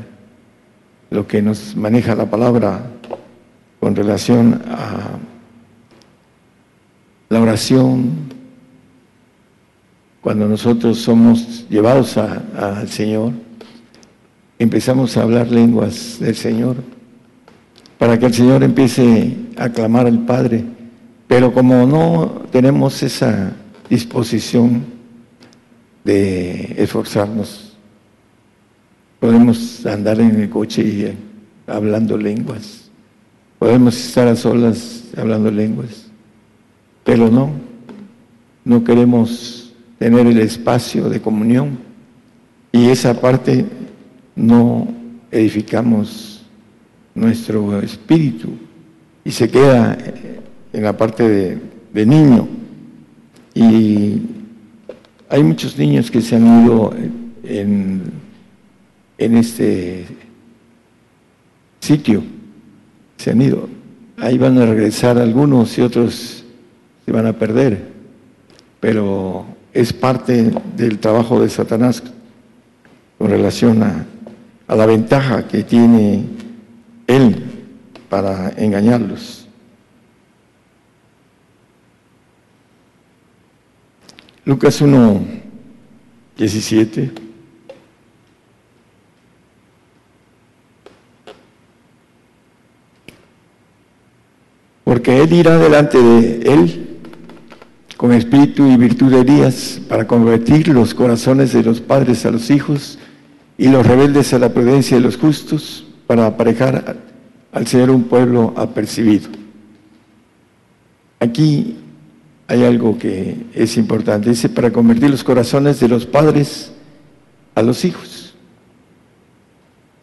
[1.10, 2.82] lo que nos maneja la palabra
[3.80, 5.18] con relación a
[7.28, 8.10] la oración,
[10.20, 13.32] cuando nosotros somos llevados al Señor,
[14.58, 16.76] empezamos a hablar lenguas del Señor,
[17.98, 20.64] para que el Señor empiece a clamar al Padre.
[21.26, 23.52] Pero como no tenemos esa
[23.88, 24.84] disposición
[26.04, 27.69] de esforzarnos,
[29.20, 31.14] podemos andar en el coche y eh,
[31.66, 32.90] hablando lenguas,
[33.58, 36.06] podemos estar a solas hablando lenguas,
[37.04, 37.50] pero no,
[38.64, 39.60] no queremos
[40.00, 41.78] tener el espacio de comunión.
[42.72, 43.66] Y esa parte
[44.34, 44.88] no
[45.30, 46.42] edificamos
[47.14, 48.48] nuestro espíritu.
[49.24, 49.98] Y se queda
[50.72, 51.58] en la parte
[51.92, 52.48] de, niño.
[53.54, 54.22] Y
[55.28, 56.94] hay muchos niños que se han ido
[57.44, 58.02] en,
[59.20, 60.06] en este
[61.78, 62.22] sitio,
[63.18, 63.68] se han ido.
[64.16, 66.42] Ahí van a regresar algunos y otros
[67.04, 67.86] se van a perder,
[68.80, 69.44] pero
[69.74, 72.02] es parte del trabajo de Satanás
[73.18, 74.06] con relación a,
[74.66, 76.24] a la ventaja que tiene
[77.06, 77.44] él
[78.08, 79.46] para engañarlos.
[84.46, 85.20] Lucas 1,
[86.38, 87.29] 17.
[94.84, 96.86] Porque Él irá delante de Él
[97.96, 102.50] con espíritu y virtud de Elías para convertir los corazones de los padres a los
[102.50, 102.98] hijos
[103.58, 106.96] y los rebeldes a la prudencia de los justos para aparejar
[107.52, 109.28] al Señor un pueblo apercibido.
[111.18, 111.76] Aquí
[112.48, 116.72] hay algo que es importante, dice, para convertir los corazones de los padres
[117.54, 118.34] a los hijos.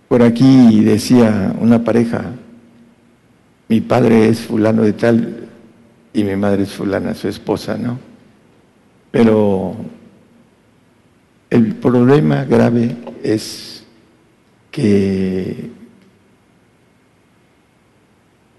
[0.08, 2.32] Por aquí decía una pareja,
[3.68, 5.50] mi padre es fulano de tal
[6.14, 8.00] y mi madre es fulana, su esposa, ¿no?
[9.12, 9.76] Pero
[11.50, 13.84] el problema grave es
[14.72, 15.70] que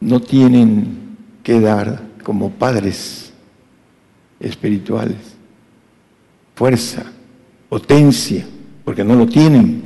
[0.01, 3.33] no tienen que dar como padres
[4.41, 5.39] espirituales
[6.59, 7.05] fuerza,
[7.69, 8.45] potencia,
[8.85, 9.81] porque no lo tienen.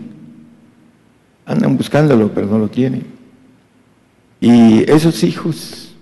[1.45, 3.05] Andan buscándolo, pero no lo tienen.
[4.43, 5.95] Y esos hijos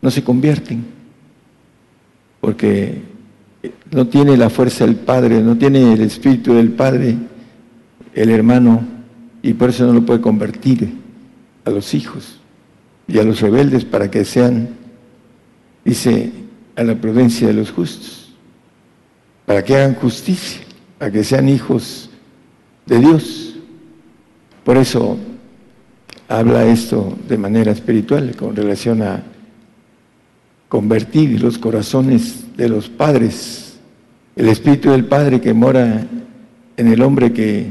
[0.00, 0.82] no se convierten,
[2.40, 3.02] porque
[3.90, 7.18] no tiene la fuerza del Padre, no tiene el espíritu del Padre,
[8.14, 8.80] el hermano,
[9.42, 10.90] y por eso no lo puede convertir
[11.66, 12.40] a los hijos
[13.06, 14.70] y a los rebeldes para que sean,
[15.84, 16.32] dice,
[16.76, 18.32] a la prudencia de los justos,
[19.44, 20.62] para que hagan justicia,
[20.96, 22.08] para que sean hijos
[22.86, 23.56] de Dios.
[24.64, 25.18] Por eso
[26.30, 29.24] habla esto de manera espiritual con relación a
[30.68, 33.80] convertir los corazones de los padres,
[34.36, 36.06] el espíritu del Padre que mora
[36.76, 37.66] en el hombre que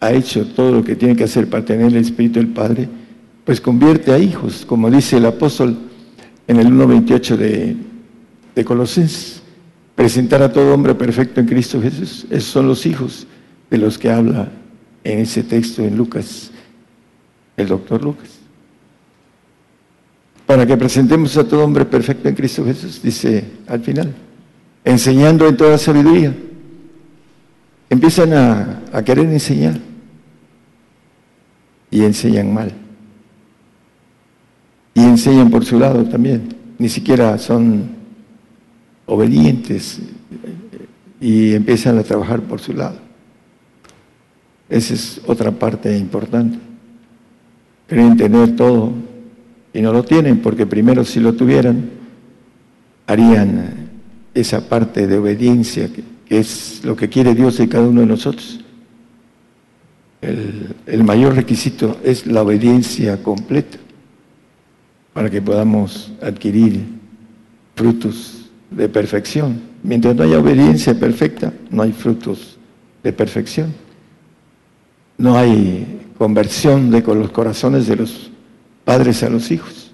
[0.00, 2.88] ha hecho todo lo que tiene que hacer para tener el espíritu del Padre,
[3.42, 5.74] pues convierte a hijos, como dice el apóstol
[6.46, 7.76] en el 1.28 de,
[8.54, 9.40] de Colosenses,
[9.94, 12.26] presentar a todo hombre perfecto en Cristo Jesús.
[12.28, 13.26] Esos son los hijos
[13.70, 14.52] de los que habla
[15.04, 16.50] en ese texto en Lucas,
[17.56, 18.30] el doctor Lucas.
[20.46, 24.14] Para que presentemos a todo hombre perfecto en Cristo Jesús, dice al final,
[24.84, 26.34] enseñando en toda sabiduría.
[27.88, 29.78] Empiezan a, querer enseñar
[31.90, 32.72] y enseñan mal
[34.94, 36.54] y enseñan por su lado también.
[36.78, 37.90] Ni siquiera son
[39.06, 40.00] obedientes
[41.20, 42.98] y empiezan a trabajar por su lado.
[44.68, 46.58] Esa es otra parte importante.
[47.86, 48.92] Creen tener todo
[49.72, 51.90] y no lo tienen porque primero si lo tuvieran
[53.06, 53.90] harían
[54.32, 55.88] esa parte de obediencia
[56.26, 58.60] que, es lo que quiere Dios de cada uno de nosotros.
[60.22, 63.78] El, el mayor requisito es la obediencia completa
[65.12, 66.84] para que podamos adquirir
[67.76, 69.60] frutos de perfección.
[69.82, 72.58] Mientras no haya obediencia perfecta, no hay frutos
[73.02, 73.72] de perfección.
[75.18, 78.30] No hay conversión de con los corazones de los
[78.82, 79.92] padres a los hijos,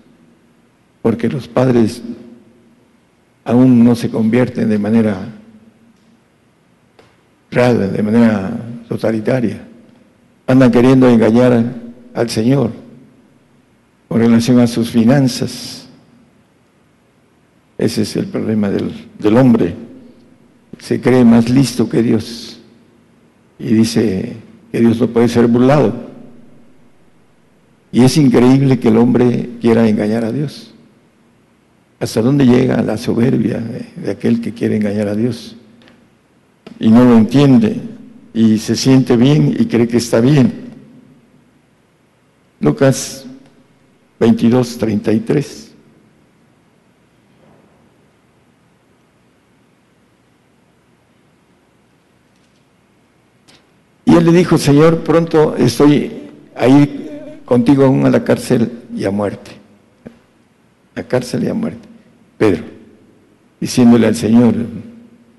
[1.03, 2.03] porque los padres
[3.45, 5.27] aún no se convierten de manera
[7.51, 8.57] real, de manera
[8.89, 9.67] totalitaria.
[10.47, 11.65] Andan queriendo engañar
[12.15, 12.71] al Señor
[14.07, 15.89] con relación a sus finanzas.
[17.77, 19.75] Ese es el problema del, del hombre.
[20.79, 22.61] Se cree más listo que Dios
[23.59, 24.37] y dice
[24.71, 26.10] que Dios no puede ser burlado.
[27.93, 30.73] Y es increíble que el hombre quiera engañar a Dios.
[31.99, 35.57] ¿Hasta dónde llega la soberbia de, aquel que quiere engañar a Dios?
[36.79, 37.81] Y no lo entiende
[38.33, 40.71] y se siente bien y cree que está bien.
[42.61, 43.27] Lucas
[44.21, 45.73] 22, 33.
[54.05, 56.13] Y él le dijo, Señor, pronto estoy
[56.57, 57.00] a ir
[57.51, 59.51] contigo aún a la cárcel y a muerte.
[60.95, 61.81] A cárcel y a muerte.
[62.39, 62.63] Pedro,
[63.61, 64.55] diciéndole al Señor,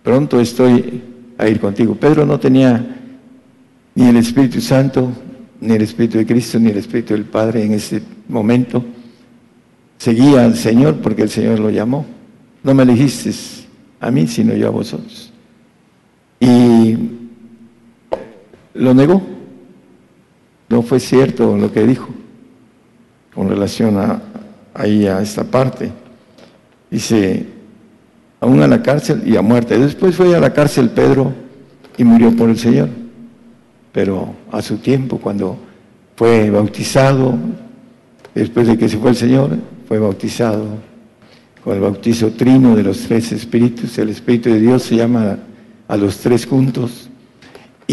[0.03, 1.01] pronto estoy
[1.37, 1.95] a ir contigo.
[1.95, 2.85] Pedro no tenía
[3.95, 5.09] ni el Espíritu Santo,
[5.61, 8.83] ni el Espíritu de Cristo, ni el Espíritu del Padre en ese momento.
[9.97, 12.05] Seguía al Señor porque el Señor lo llamó.
[12.61, 13.31] No me elegiste
[14.01, 15.31] a mí, sino yo a vosotros.
[16.41, 16.97] Y
[18.73, 19.40] lo negó.
[20.71, 22.07] No fue cierto lo que dijo
[23.35, 24.21] con relación a,
[24.73, 25.91] ahí a esta parte.
[26.89, 27.45] Dice,
[28.39, 29.77] aún a la cárcel y a muerte.
[29.77, 31.33] Después fue a la cárcel Pedro
[31.97, 32.87] y murió por el Señor.
[33.91, 35.57] pero a su tiempo, cuando
[36.15, 37.35] fue bautizado,
[38.33, 39.57] después de que se fue el Señor,
[39.89, 40.65] fue bautizado
[41.65, 43.97] con el bautizo trino de los tres espíritus.
[43.97, 45.37] El Espíritu de Dios se llama
[45.89, 47.10] a los tres juntos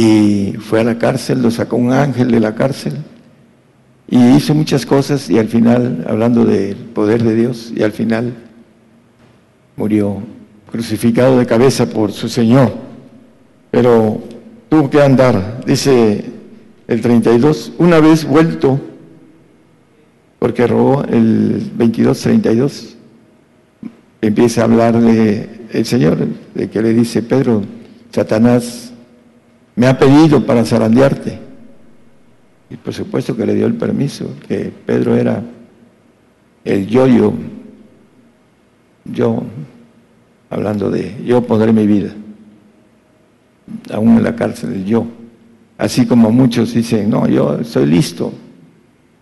[0.00, 2.92] y fue a la cárcel, lo sacó un ángel de la cárcel
[4.08, 8.32] y hizo muchas cosas y al final, hablando del poder de Dios, y al final
[9.74, 10.22] murió
[10.70, 12.74] crucificado de cabeza por su Señor.
[13.72, 14.22] Pero
[14.68, 16.26] tuvo que andar, dice
[16.86, 18.80] el 32, una vez vuelto,
[20.38, 22.94] porque robó el 22-32,
[24.22, 26.18] empieza a hablarle el Señor,
[26.54, 27.64] de que le dice, Pedro,
[28.12, 28.87] Satanás
[29.78, 31.38] me ha pedido para zarandearte.
[32.68, 35.40] Y por supuesto que le dio el permiso, que Pedro era
[36.64, 37.32] el yo-yo,
[39.04, 39.44] yo,
[40.50, 42.12] hablando de yo poner mi vida,
[43.94, 45.06] aún en la cárcel, el yo.
[45.78, 48.32] Así como muchos dicen, no, yo soy listo,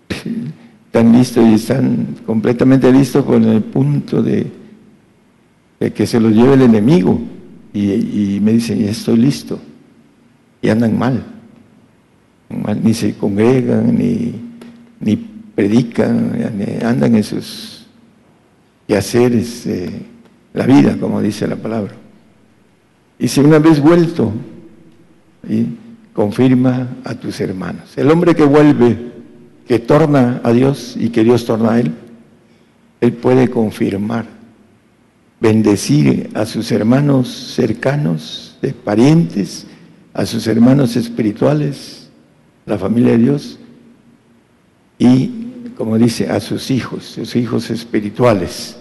[0.86, 4.50] están listos y están completamente listos con el punto de,
[5.94, 7.20] que se los lleve el enemigo.
[7.74, 9.60] Y, me dicen, estoy listo.
[10.62, 11.22] Y andan mal.
[12.82, 14.34] Ni se congregan, ni,
[15.00, 15.16] ni
[15.54, 16.32] predican,
[16.84, 17.86] andan en sus
[18.86, 19.90] quehaceres, eh,
[20.54, 21.94] la vida, como dice la palabra.
[23.18, 24.32] Y si una vez vuelto,
[26.12, 27.96] confirma a tus hermanos.
[27.96, 29.12] El hombre que vuelve
[29.66, 31.92] que torna a Dios y que Dios torna a él,
[33.00, 34.26] él puede confirmar,
[35.40, 39.65] bendecir a sus hermanos cercanos, de parientes,
[40.16, 42.08] a sus hermanos espirituales,
[42.64, 43.58] la familia de Dios,
[44.98, 45.30] y,
[45.76, 48.78] como dice, a sus hijos, sus hijos espirituales.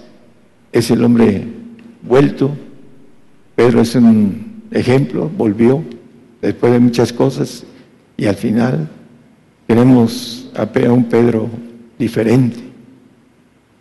[0.72, 1.46] Es el hombre
[2.04, 2.56] vuelto.
[3.54, 5.84] Pedro es un ejemplo, volvió
[6.42, 7.66] después de muchas cosas
[8.16, 8.88] y al final
[9.68, 11.50] tenemos a un Pedro
[12.00, 12.60] diferente,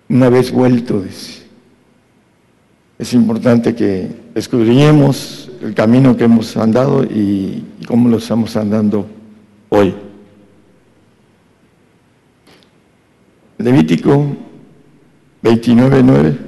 [0.09, 1.05] una vez vuelto.
[2.99, 9.07] Es importante que escudriñemos el camino que hemos andado y, cómo lo estamos andando
[9.71, 9.95] hoy.
[13.57, 14.27] Levítico
[15.43, 16.39] 29.9.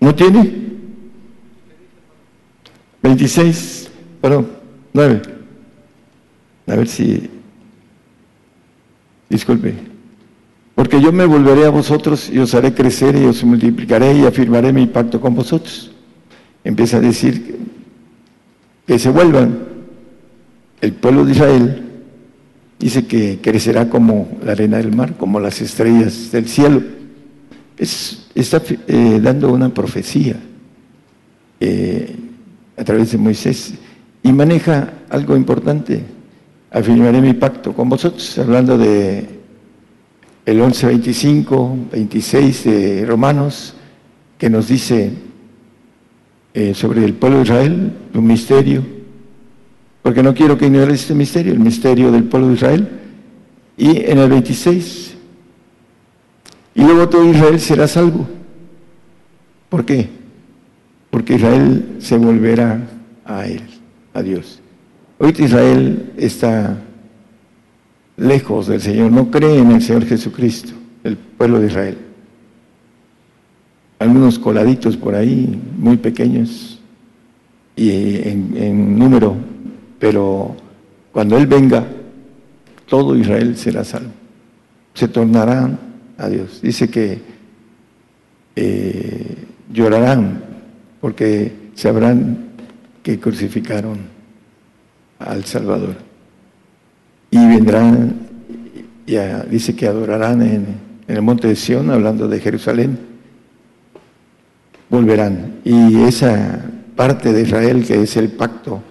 [0.00, 0.68] ¿No tiene?
[3.02, 3.90] 26,
[4.22, 4.48] perdón,
[4.94, 5.22] 9.
[6.66, 7.28] A ver si,
[9.28, 9.87] disculpe.
[10.78, 14.72] Porque yo me volveré a vosotros y os haré crecer y os multiplicaré y afirmaré
[14.72, 15.90] mi pacto con vosotros.
[16.62, 17.56] Empieza a decir
[18.86, 19.58] que se vuelvan.
[20.80, 21.82] El pueblo de Israel
[22.78, 26.80] dice que crecerá como la arena del mar, como las estrellas del cielo.
[27.76, 30.36] Es, está eh, dando una profecía.
[31.58, 32.14] Eh,
[32.76, 33.74] a través de Moisés
[34.22, 36.04] y maneja algo importante.
[36.70, 39.37] Afirmaré mi pacto con vosotros, hablando de
[40.50, 43.74] el 11, 25, 26 de Romanos,
[44.38, 45.12] que nos dice
[46.54, 48.84] eh, sobre el pueblo de Israel, un misterio,
[50.02, 52.88] porque no quiero que ignores este misterio, el misterio del pueblo de Israel.
[53.76, 55.14] Y en el 26,
[56.74, 58.26] y luego todo Israel será salvo.
[59.68, 60.18] ¿Por qué?
[61.10, 62.86] porque Israel se volverá
[63.24, 63.62] a Él,
[64.14, 64.60] a Dios.
[65.18, 66.78] Ahorita Israel está
[68.18, 70.72] lejos del Señor, no cree en el Señor Jesucristo,
[71.04, 71.98] el pueblo de Israel.
[74.00, 76.80] Algunos coladitos por ahí, muy pequeños
[77.74, 77.90] y
[78.28, 79.36] en, número,
[79.98, 80.54] pero
[81.12, 81.86] cuando Él venga,
[82.86, 84.10] todo Israel será salvo.
[84.94, 85.78] Se tornarán
[86.16, 86.60] a Dios.
[86.60, 87.20] Dice que
[88.56, 89.36] eh,
[89.72, 90.42] llorarán
[91.00, 92.48] porque sabrán
[93.02, 93.98] que crucificaron
[95.20, 96.07] al Salvador.
[97.30, 98.14] Y vendrán,
[99.06, 102.98] ya dice que adorarán en, el monte de Sión, hablando de Jerusalén,
[104.90, 105.60] volverán.
[105.64, 106.66] Y esa
[106.96, 108.82] parte de Israel que es el pacto,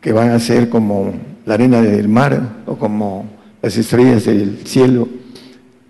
[0.00, 1.14] que van a ser como
[1.46, 3.24] la arena del mar o como
[3.62, 5.08] las estrellas del cielo,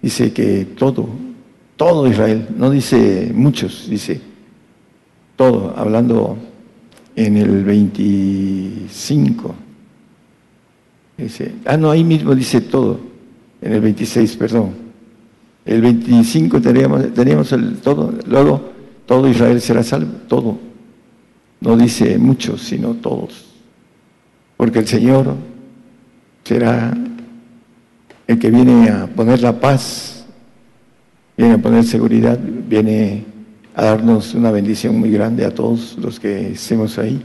[0.01, 1.09] dice que todo,
[1.77, 4.21] todo Israel, no dice muchos, dice
[5.37, 6.37] todo, hablando
[7.17, 9.55] en el 25.
[11.67, 12.99] Ah, no, ahí mismo dice todo,
[13.61, 14.71] en el 26, perdón.
[15.65, 18.73] El 25 teníamos, teníamos el todo, luego
[19.07, 20.59] todo Israel será salvo, todo.
[21.61, 23.45] No dice muchos, sino todos.
[24.57, 25.35] Porque el Señor
[26.43, 26.93] será
[28.27, 30.25] el que viene a poner la paz,
[31.37, 33.25] viene a poner seguridad, viene
[33.75, 37.23] a darnos una bendición muy grande a todos los que estemos ahí.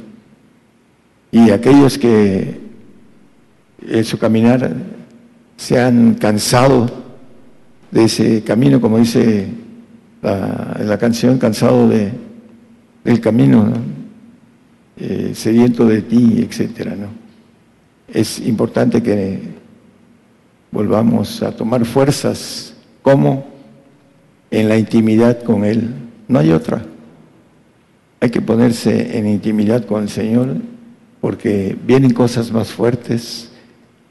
[1.32, 2.67] Y aquellos que
[3.82, 4.74] en su caminar
[5.58, 6.88] se han cansado
[7.92, 9.48] de ese camino, como dice
[10.22, 12.12] la, canción, cansado de,
[13.04, 13.74] del camino,
[14.98, 17.08] eh, sediento de ti, etcétera, ¿no?
[18.08, 19.40] Es importante que
[20.72, 23.46] volvamos a tomar fuerzas como
[24.50, 25.94] en la intimidad con Él.
[26.28, 26.86] No hay otra.
[28.20, 30.56] Hay que ponerse en intimidad con el Señor
[31.22, 33.47] porque vienen cosas más fuertes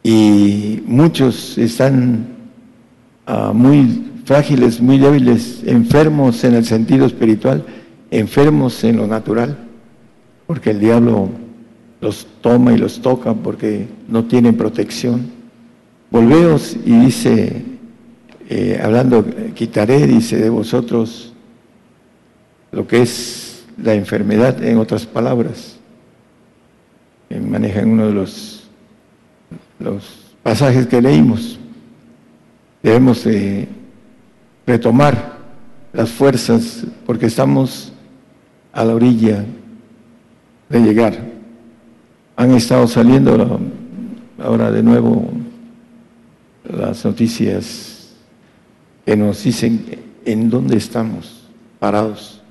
[0.09, 2.29] y muchos están
[3.27, 7.65] ah, muy frágiles, muy débiles, enfermos en el sentido espiritual,
[8.13, 9.59] enfermos en lo natural,
[10.47, 11.31] porque el diablo
[12.01, 15.29] los toma y los toca porque no tienen protección.
[16.13, 17.65] Volveos y dice,
[18.49, 19.27] eh, hablando,
[19.57, 21.33] quitaré, dice, de vosotros
[22.71, 25.81] lo que es la enfermedad, en otras palabras.
[27.29, 28.56] Maneja en uno de los,
[29.79, 31.59] los pasajes que leímos.
[32.83, 33.69] Debemos de
[34.67, 35.37] retomar
[35.93, 37.93] las fuerzas porque estamos
[38.73, 39.45] a la orilla
[40.69, 41.19] de llegar.
[42.37, 43.61] Han estado saliendo
[44.39, 45.31] ahora de nuevo
[46.65, 48.15] las noticias
[49.05, 49.85] que nos dicen
[50.25, 51.49] en dónde estamos
[51.79, 52.43] parados.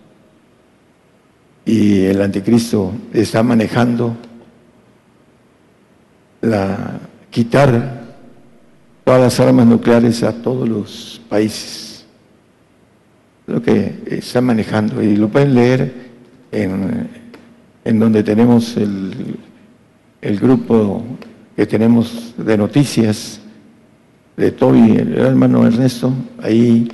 [1.66, 4.16] Y el anticristo está manejando
[6.42, 7.00] la
[7.36, 8.06] quitar
[9.04, 12.06] todas las armas nucleares a todos los países.
[13.46, 15.94] Lo que está manejando y lo pueden leer
[16.54, 17.10] en,
[17.84, 19.28] en donde tenemos el,
[20.40, 21.04] grupo
[21.58, 23.42] que tenemos de noticias
[24.38, 26.88] de Toby, el hermano Ernesto, ahí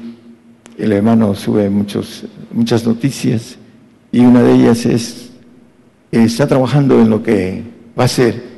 [0.75, 3.57] el hermano sube muchas noticias
[4.11, 5.31] y una de ellas es
[6.11, 7.61] está trabajando en lo que
[7.97, 8.50] va a ser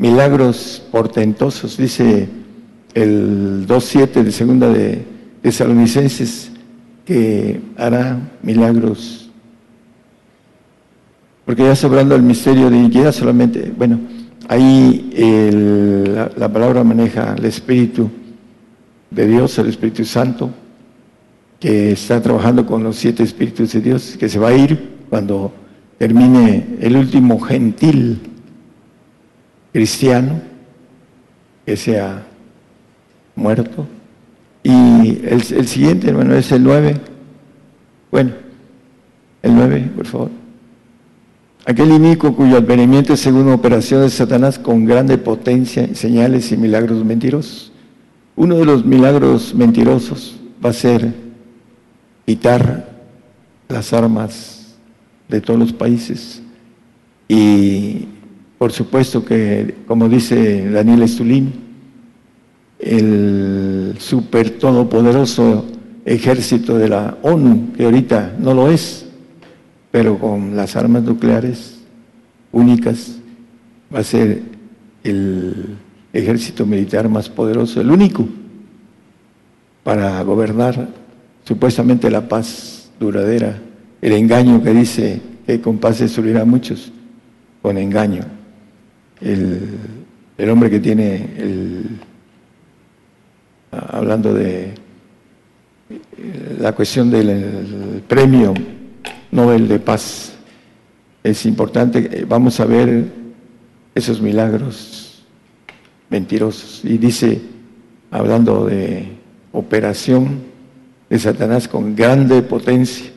[0.00, 2.26] milagros portentosos, dice
[2.94, 5.04] el 2.7 de segunda de
[5.42, 6.50] Tesalonicenses,
[7.04, 9.30] que hará milagros.
[11.44, 14.00] Porque ya está hablando del misterio de iniquidad solamente, bueno,
[14.48, 15.10] ahí
[16.14, 18.10] la, la palabra maneja el Espíritu
[19.10, 20.48] de Dios, el Espíritu Santo,
[21.58, 25.52] que está trabajando con los siete Espíritus de Dios, que se va a ir cuando
[25.98, 28.29] termine el último gentil
[29.72, 30.40] cristiano
[31.64, 32.26] que sea
[33.34, 33.86] muerto.
[34.62, 36.96] Y el, siguiente, hermano, es el 9.
[38.10, 38.32] Bueno,
[39.42, 40.30] el 9, por favor.
[41.64, 47.04] Aquel inico cuyo advenimiento es según operación de Satanás con grande potencia, señales y milagros
[47.04, 47.72] mentirosos.
[48.36, 51.12] Uno de los milagros mentirosos va a ser
[52.26, 52.88] quitar
[53.68, 54.74] las armas
[55.28, 56.42] de todos los países
[57.28, 58.08] y
[58.60, 61.50] por supuesto que, como dice Daniel Estulín,
[62.78, 65.64] el super todopoderoso
[66.04, 69.06] ejército de la ONU, que ahorita no lo es,
[69.90, 71.78] pero con las armas nucleares
[72.52, 73.16] únicas
[73.94, 74.42] va a ser
[75.04, 75.78] el
[76.12, 78.28] ejército militar más poderoso, el único,
[79.82, 80.86] para gobernar
[81.44, 83.58] supuestamente la paz duradera,
[84.02, 86.92] el engaño que dice que con paz destruirá a muchos,
[87.62, 88.38] con engaño
[89.20, 91.98] el, hombre que tiene el,
[93.70, 94.74] hablando de
[96.58, 98.54] la cuestión del premio
[99.30, 100.32] Nobel de Paz.
[101.22, 103.04] Es importante, vamos a ver
[103.94, 105.24] esos milagros
[106.08, 106.84] mentirosos.
[106.84, 107.40] Y dice,
[108.10, 109.08] hablando de
[109.52, 110.42] operación
[111.08, 113.10] de Satanás con grande potencia,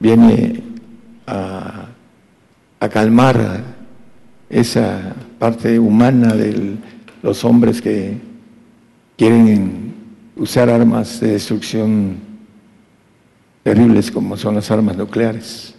[0.00, 0.62] viene
[1.26, 1.88] a,
[2.80, 3.77] a calmar
[4.50, 6.76] esa parte humana de
[7.22, 8.18] los hombres que
[9.16, 9.94] quieren
[10.36, 12.16] usar armas de destrucción
[13.62, 15.74] terribles como son las armas nucleares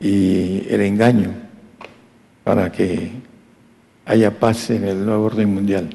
[0.00, 1.30] y el engaño
[2.42, 3.12] para que
[4.04, 5.90] haya paz en el nuevo orden mundial.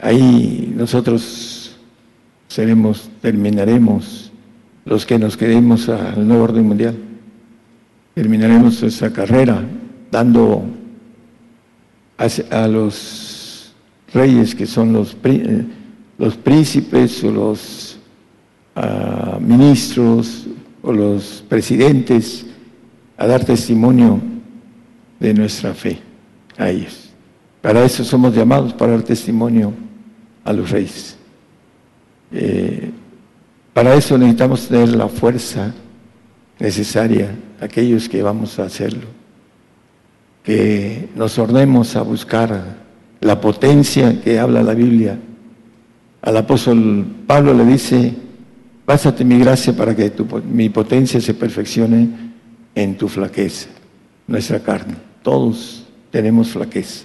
[0.00, 1.76] Ahí nosotros
[2.48, 4.32] seremos, terminaremos
[4.84, 6.96] los que nos quedemos al nuevo orden mundial.
[8.14, 9.62] Terminaremos esa carrera
[10.10, 10.64] dando
[12.18, 13.74] a, los
[14.12, 15.64] reyes que son los, eh,
[16.18, 17.98] los príncipes o los
[18.74, 20.46] ah, ministros
[20.82, 22.46] o los presidentes
[23.16, 24.20] a dar testimonio
[25.18, 25.98] de nuestra fe
[26.56, 27.10] a ellos.
[27.60, 29.72] Para eso somos llamados, para dar testimonio
[30.44, 31.16] a los reyes.
[32.32, 32.90] Eh,
[33.76, 35.74] Para eso necesitamos tener la fuerza
[36.58, 39.06] necesaria, aquellos que vamos a hacerlo,
[40.46, 42.76] que nos ordenemos a buscar
[43.20, 45.18] la potencia que habla la Biblia.
[46.22, 48.14] Al apóstol Pablo le dice,
[48.84, 50.12] pásate mi gracia para que
[50.48, 52.08] mi potencia se perfeccione
[52.76, 53.68] en tu flaqueza,
[54.28, 54.94] nuestra carne.
[55.22, 57.04] Todos tenemos flaqueza,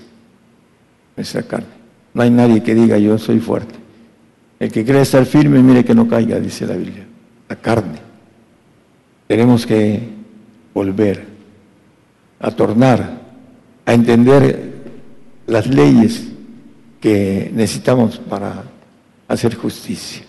[1.16, 1.82] nuestra carne.
[2.14, 3.74] No hay nadie que diga yo soy fuerte.
[4.60, 7.08] El que cree estar firme, mire que no caiga, dice la Biblia.
[7.50, 7.98] La carne.
[9.26, 10.00] Tenemos que
[10.76, 11.26] volver
[12.40, 13.21] a tornar,
[13.86, 14.72] a entender
[15.48, 16.28] las leyes
[17.00, 18.64] que necesitamos para
[19.28, 20.24] hacer justicia.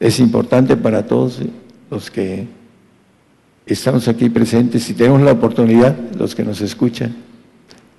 [0.00, 1.40] Es importante para todos
[1.90, 2.46] los que
[3.64, 7.14] estamos aquí presentes y tenemos la oportunidad, los que nos escuchan,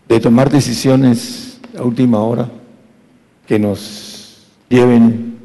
[0.07, 2.49] de tomar decisiones a última hora
[3.47, 5.35] que nos lleven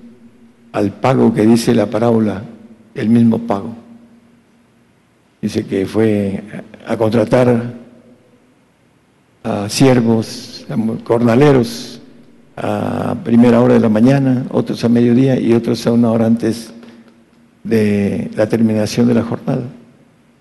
[0.73, 2.43] al pago que dice la parábola,
[2.95, 3.75] el mismo pago.
[5.41, 6.43] Dice que fue
[6.87, 7.80] a contratar
[9.43, 12.01] a siervos, a jornaleros
[12.57, 16.73] a primera hora de la mañana, otros a mediodía y otros a una hora antes
[17.65, 19.65] de la terminación de la jornada.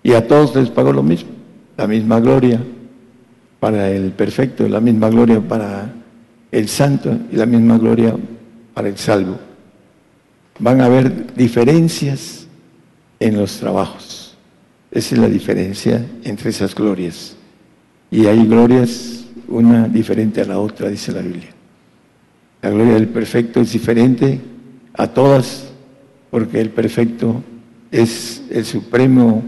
[0.03, 1.29] Y a todos les pagó lo mismo,
[1.77, 2.61] la misma gloria
[3.59, 5.93] para el perfecto, la misma gloria para
[6.51, 8.15] el santo y la misma gloria
[8.73, 9.37] para el salvo.
[10.59, 12.47] Van a haber diferencias
[13.19, 14.35] en los trabajos.
[14.91, 17.35] Esa es la diferencia entre esas glorias.
[18.11, 21.49] Y hay glorias, una diferente a la otra, dice la Biblia.
[22.61, 24.39] La gloria del perfecto es diferente
[24.93, 25.71] a todas,
[26.29, 27.41] porque el perfecto
[27.91, 29.43] es el supremo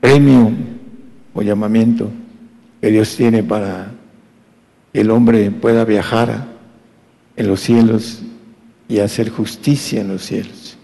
[0.00, 0.50] premio
[1.34, 2.10] o llamamiento
[2.80, 3.92] que Dios tiene para
[4.92, 6.46] el hombre pueda viajar
[7.36, 8.22] en los cielos
[8.88, 10.76] y hacer justicia en los cielos.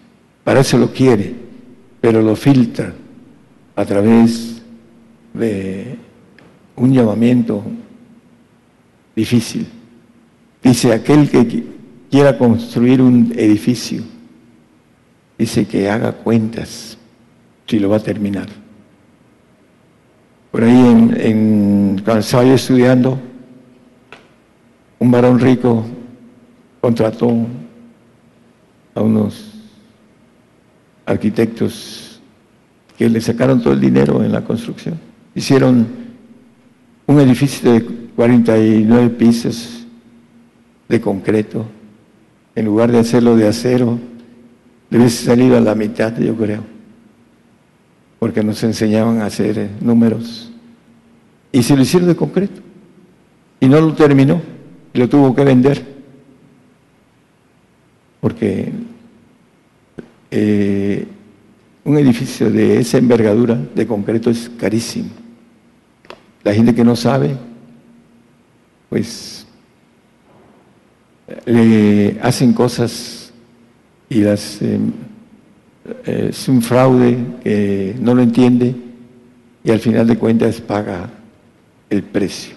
[0.44, 1.34] Para eso lo quiere,
[2.00, 2.94] pero lo filtra
[3.76, 4.62] a través
[5.34, 5.98] de
[6.78, 7.62] un llamamiento
[9.14, 9.66] difícil.
[10.62, 11.64] Dice, aquel que
[12.10, 14.02] quiera construir un edificio,
[15.36, 16.96] dice que haga cuentas
[17.66, 18.48] si lo va a terminar.
[20.50, 23.18] Por ahí en, en cuando estaba yo estudiando,
[24.98, 25.84] un varón rico
[26.80, 27.30] contrató
[28.94, 29.54] a unos
[31.06, 32.20] arquitectos
[32.96, 34.98] que le sacaron todo el dinero en la construcción.
[35.34, 35.86] Hicieron
[37.08, 39.84] un edificio de 49 pisos
[40.88, 41.66] de concreto.
[42.54, 43.98] En lugar de hacerlo de acero,
[44.88, 46.62] debe salir a la mitad, yo creo,
[48.20, 50.52] porque nos enseñaban a hacer números.
[51.50, 52.60] Y se lo hicieron de concreto.
[53.58, 54.40] Y no lo terminó
[54.98, 55.98] lo tuvo que vender
[58.20, 58.72] porque
[60.30, 61.06] eh,
[61.84, 65.08] un edificio de esa envergadura de concreto es carísimo.
[66.44, 67.36] La gente que no sabe,
[68.88, 69.46] pues
[71.44, 73.32] le hacen cosas
[74.08, 74.78] y las eh,
[76.04, 78.74] es un fraude que no lo entiende
[79.64, 81.10] y al final de cuentas paga
[81.90, 82.54] el precio.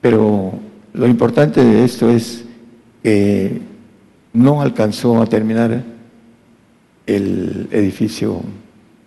[0.00, 0.52] Pero
[0.92, 2.44] lo importante de esto es
[3.02, 3.60] que
[4.32, 5.82] no alcanzó a terminar
[7.06, 8.42] el edificio,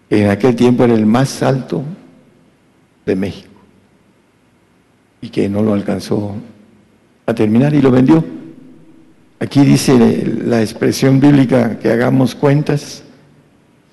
[0.10, 1.84] en aquel tiempo era el más alto
[3.05, 3.49] de México,
[5.22, 6.36] y que no lo alcanzó
[7.26, 8.24] a terminar y lo vendió.
[9.39, 13.03] Aquí dice la expresión bíblica que hagamos cuentas,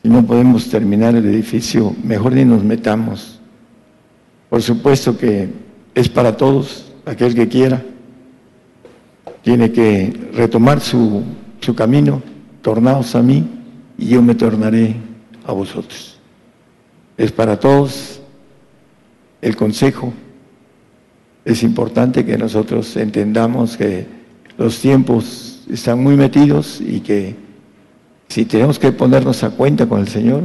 [0.02, 3.40] si no podemos terminar el edificio, mejor ni nos metamos.
[4.48, 5.48] Por supuesto que
[5.94, 7.82] es para todos, aquel que quiera,
[9.42, 11.22] tiene que retomar su,
[11.60, 12.22] su camino,
[12.62, 13.48] tornaos a mí
[13.98, 14.96] y yo me tornaré
[15.44, 16.18] a vosotros.
[17.16, 18.20] Es para todos
[19.40, 20.12] el consejo.
[21.46, 24.04] Es importante que nosotros entendamos que
[24.58, 27.36] los tiempos están muy metidos y que
[28.26, 30.42] si tenemos que ponernos a cuenta con el Señor,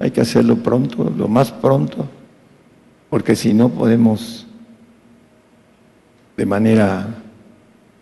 [0.00, 2.04] hay que hacerlo pronto, lo más pronto,
[3.08, 4.44] porque si no podemos
[6.36, 7.06] de manera,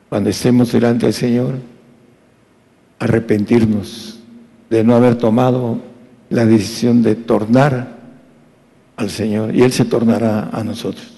[0.09, 1.57] cuando estemos delante del Señor,
[2.99, 4.21] arrepentirnos
[4.71, 5.81] de no haber tomado
[6.31, 7.99] la decisión de tornar
[8.97, 11.18] al Señor y Él se tornará a nosotros.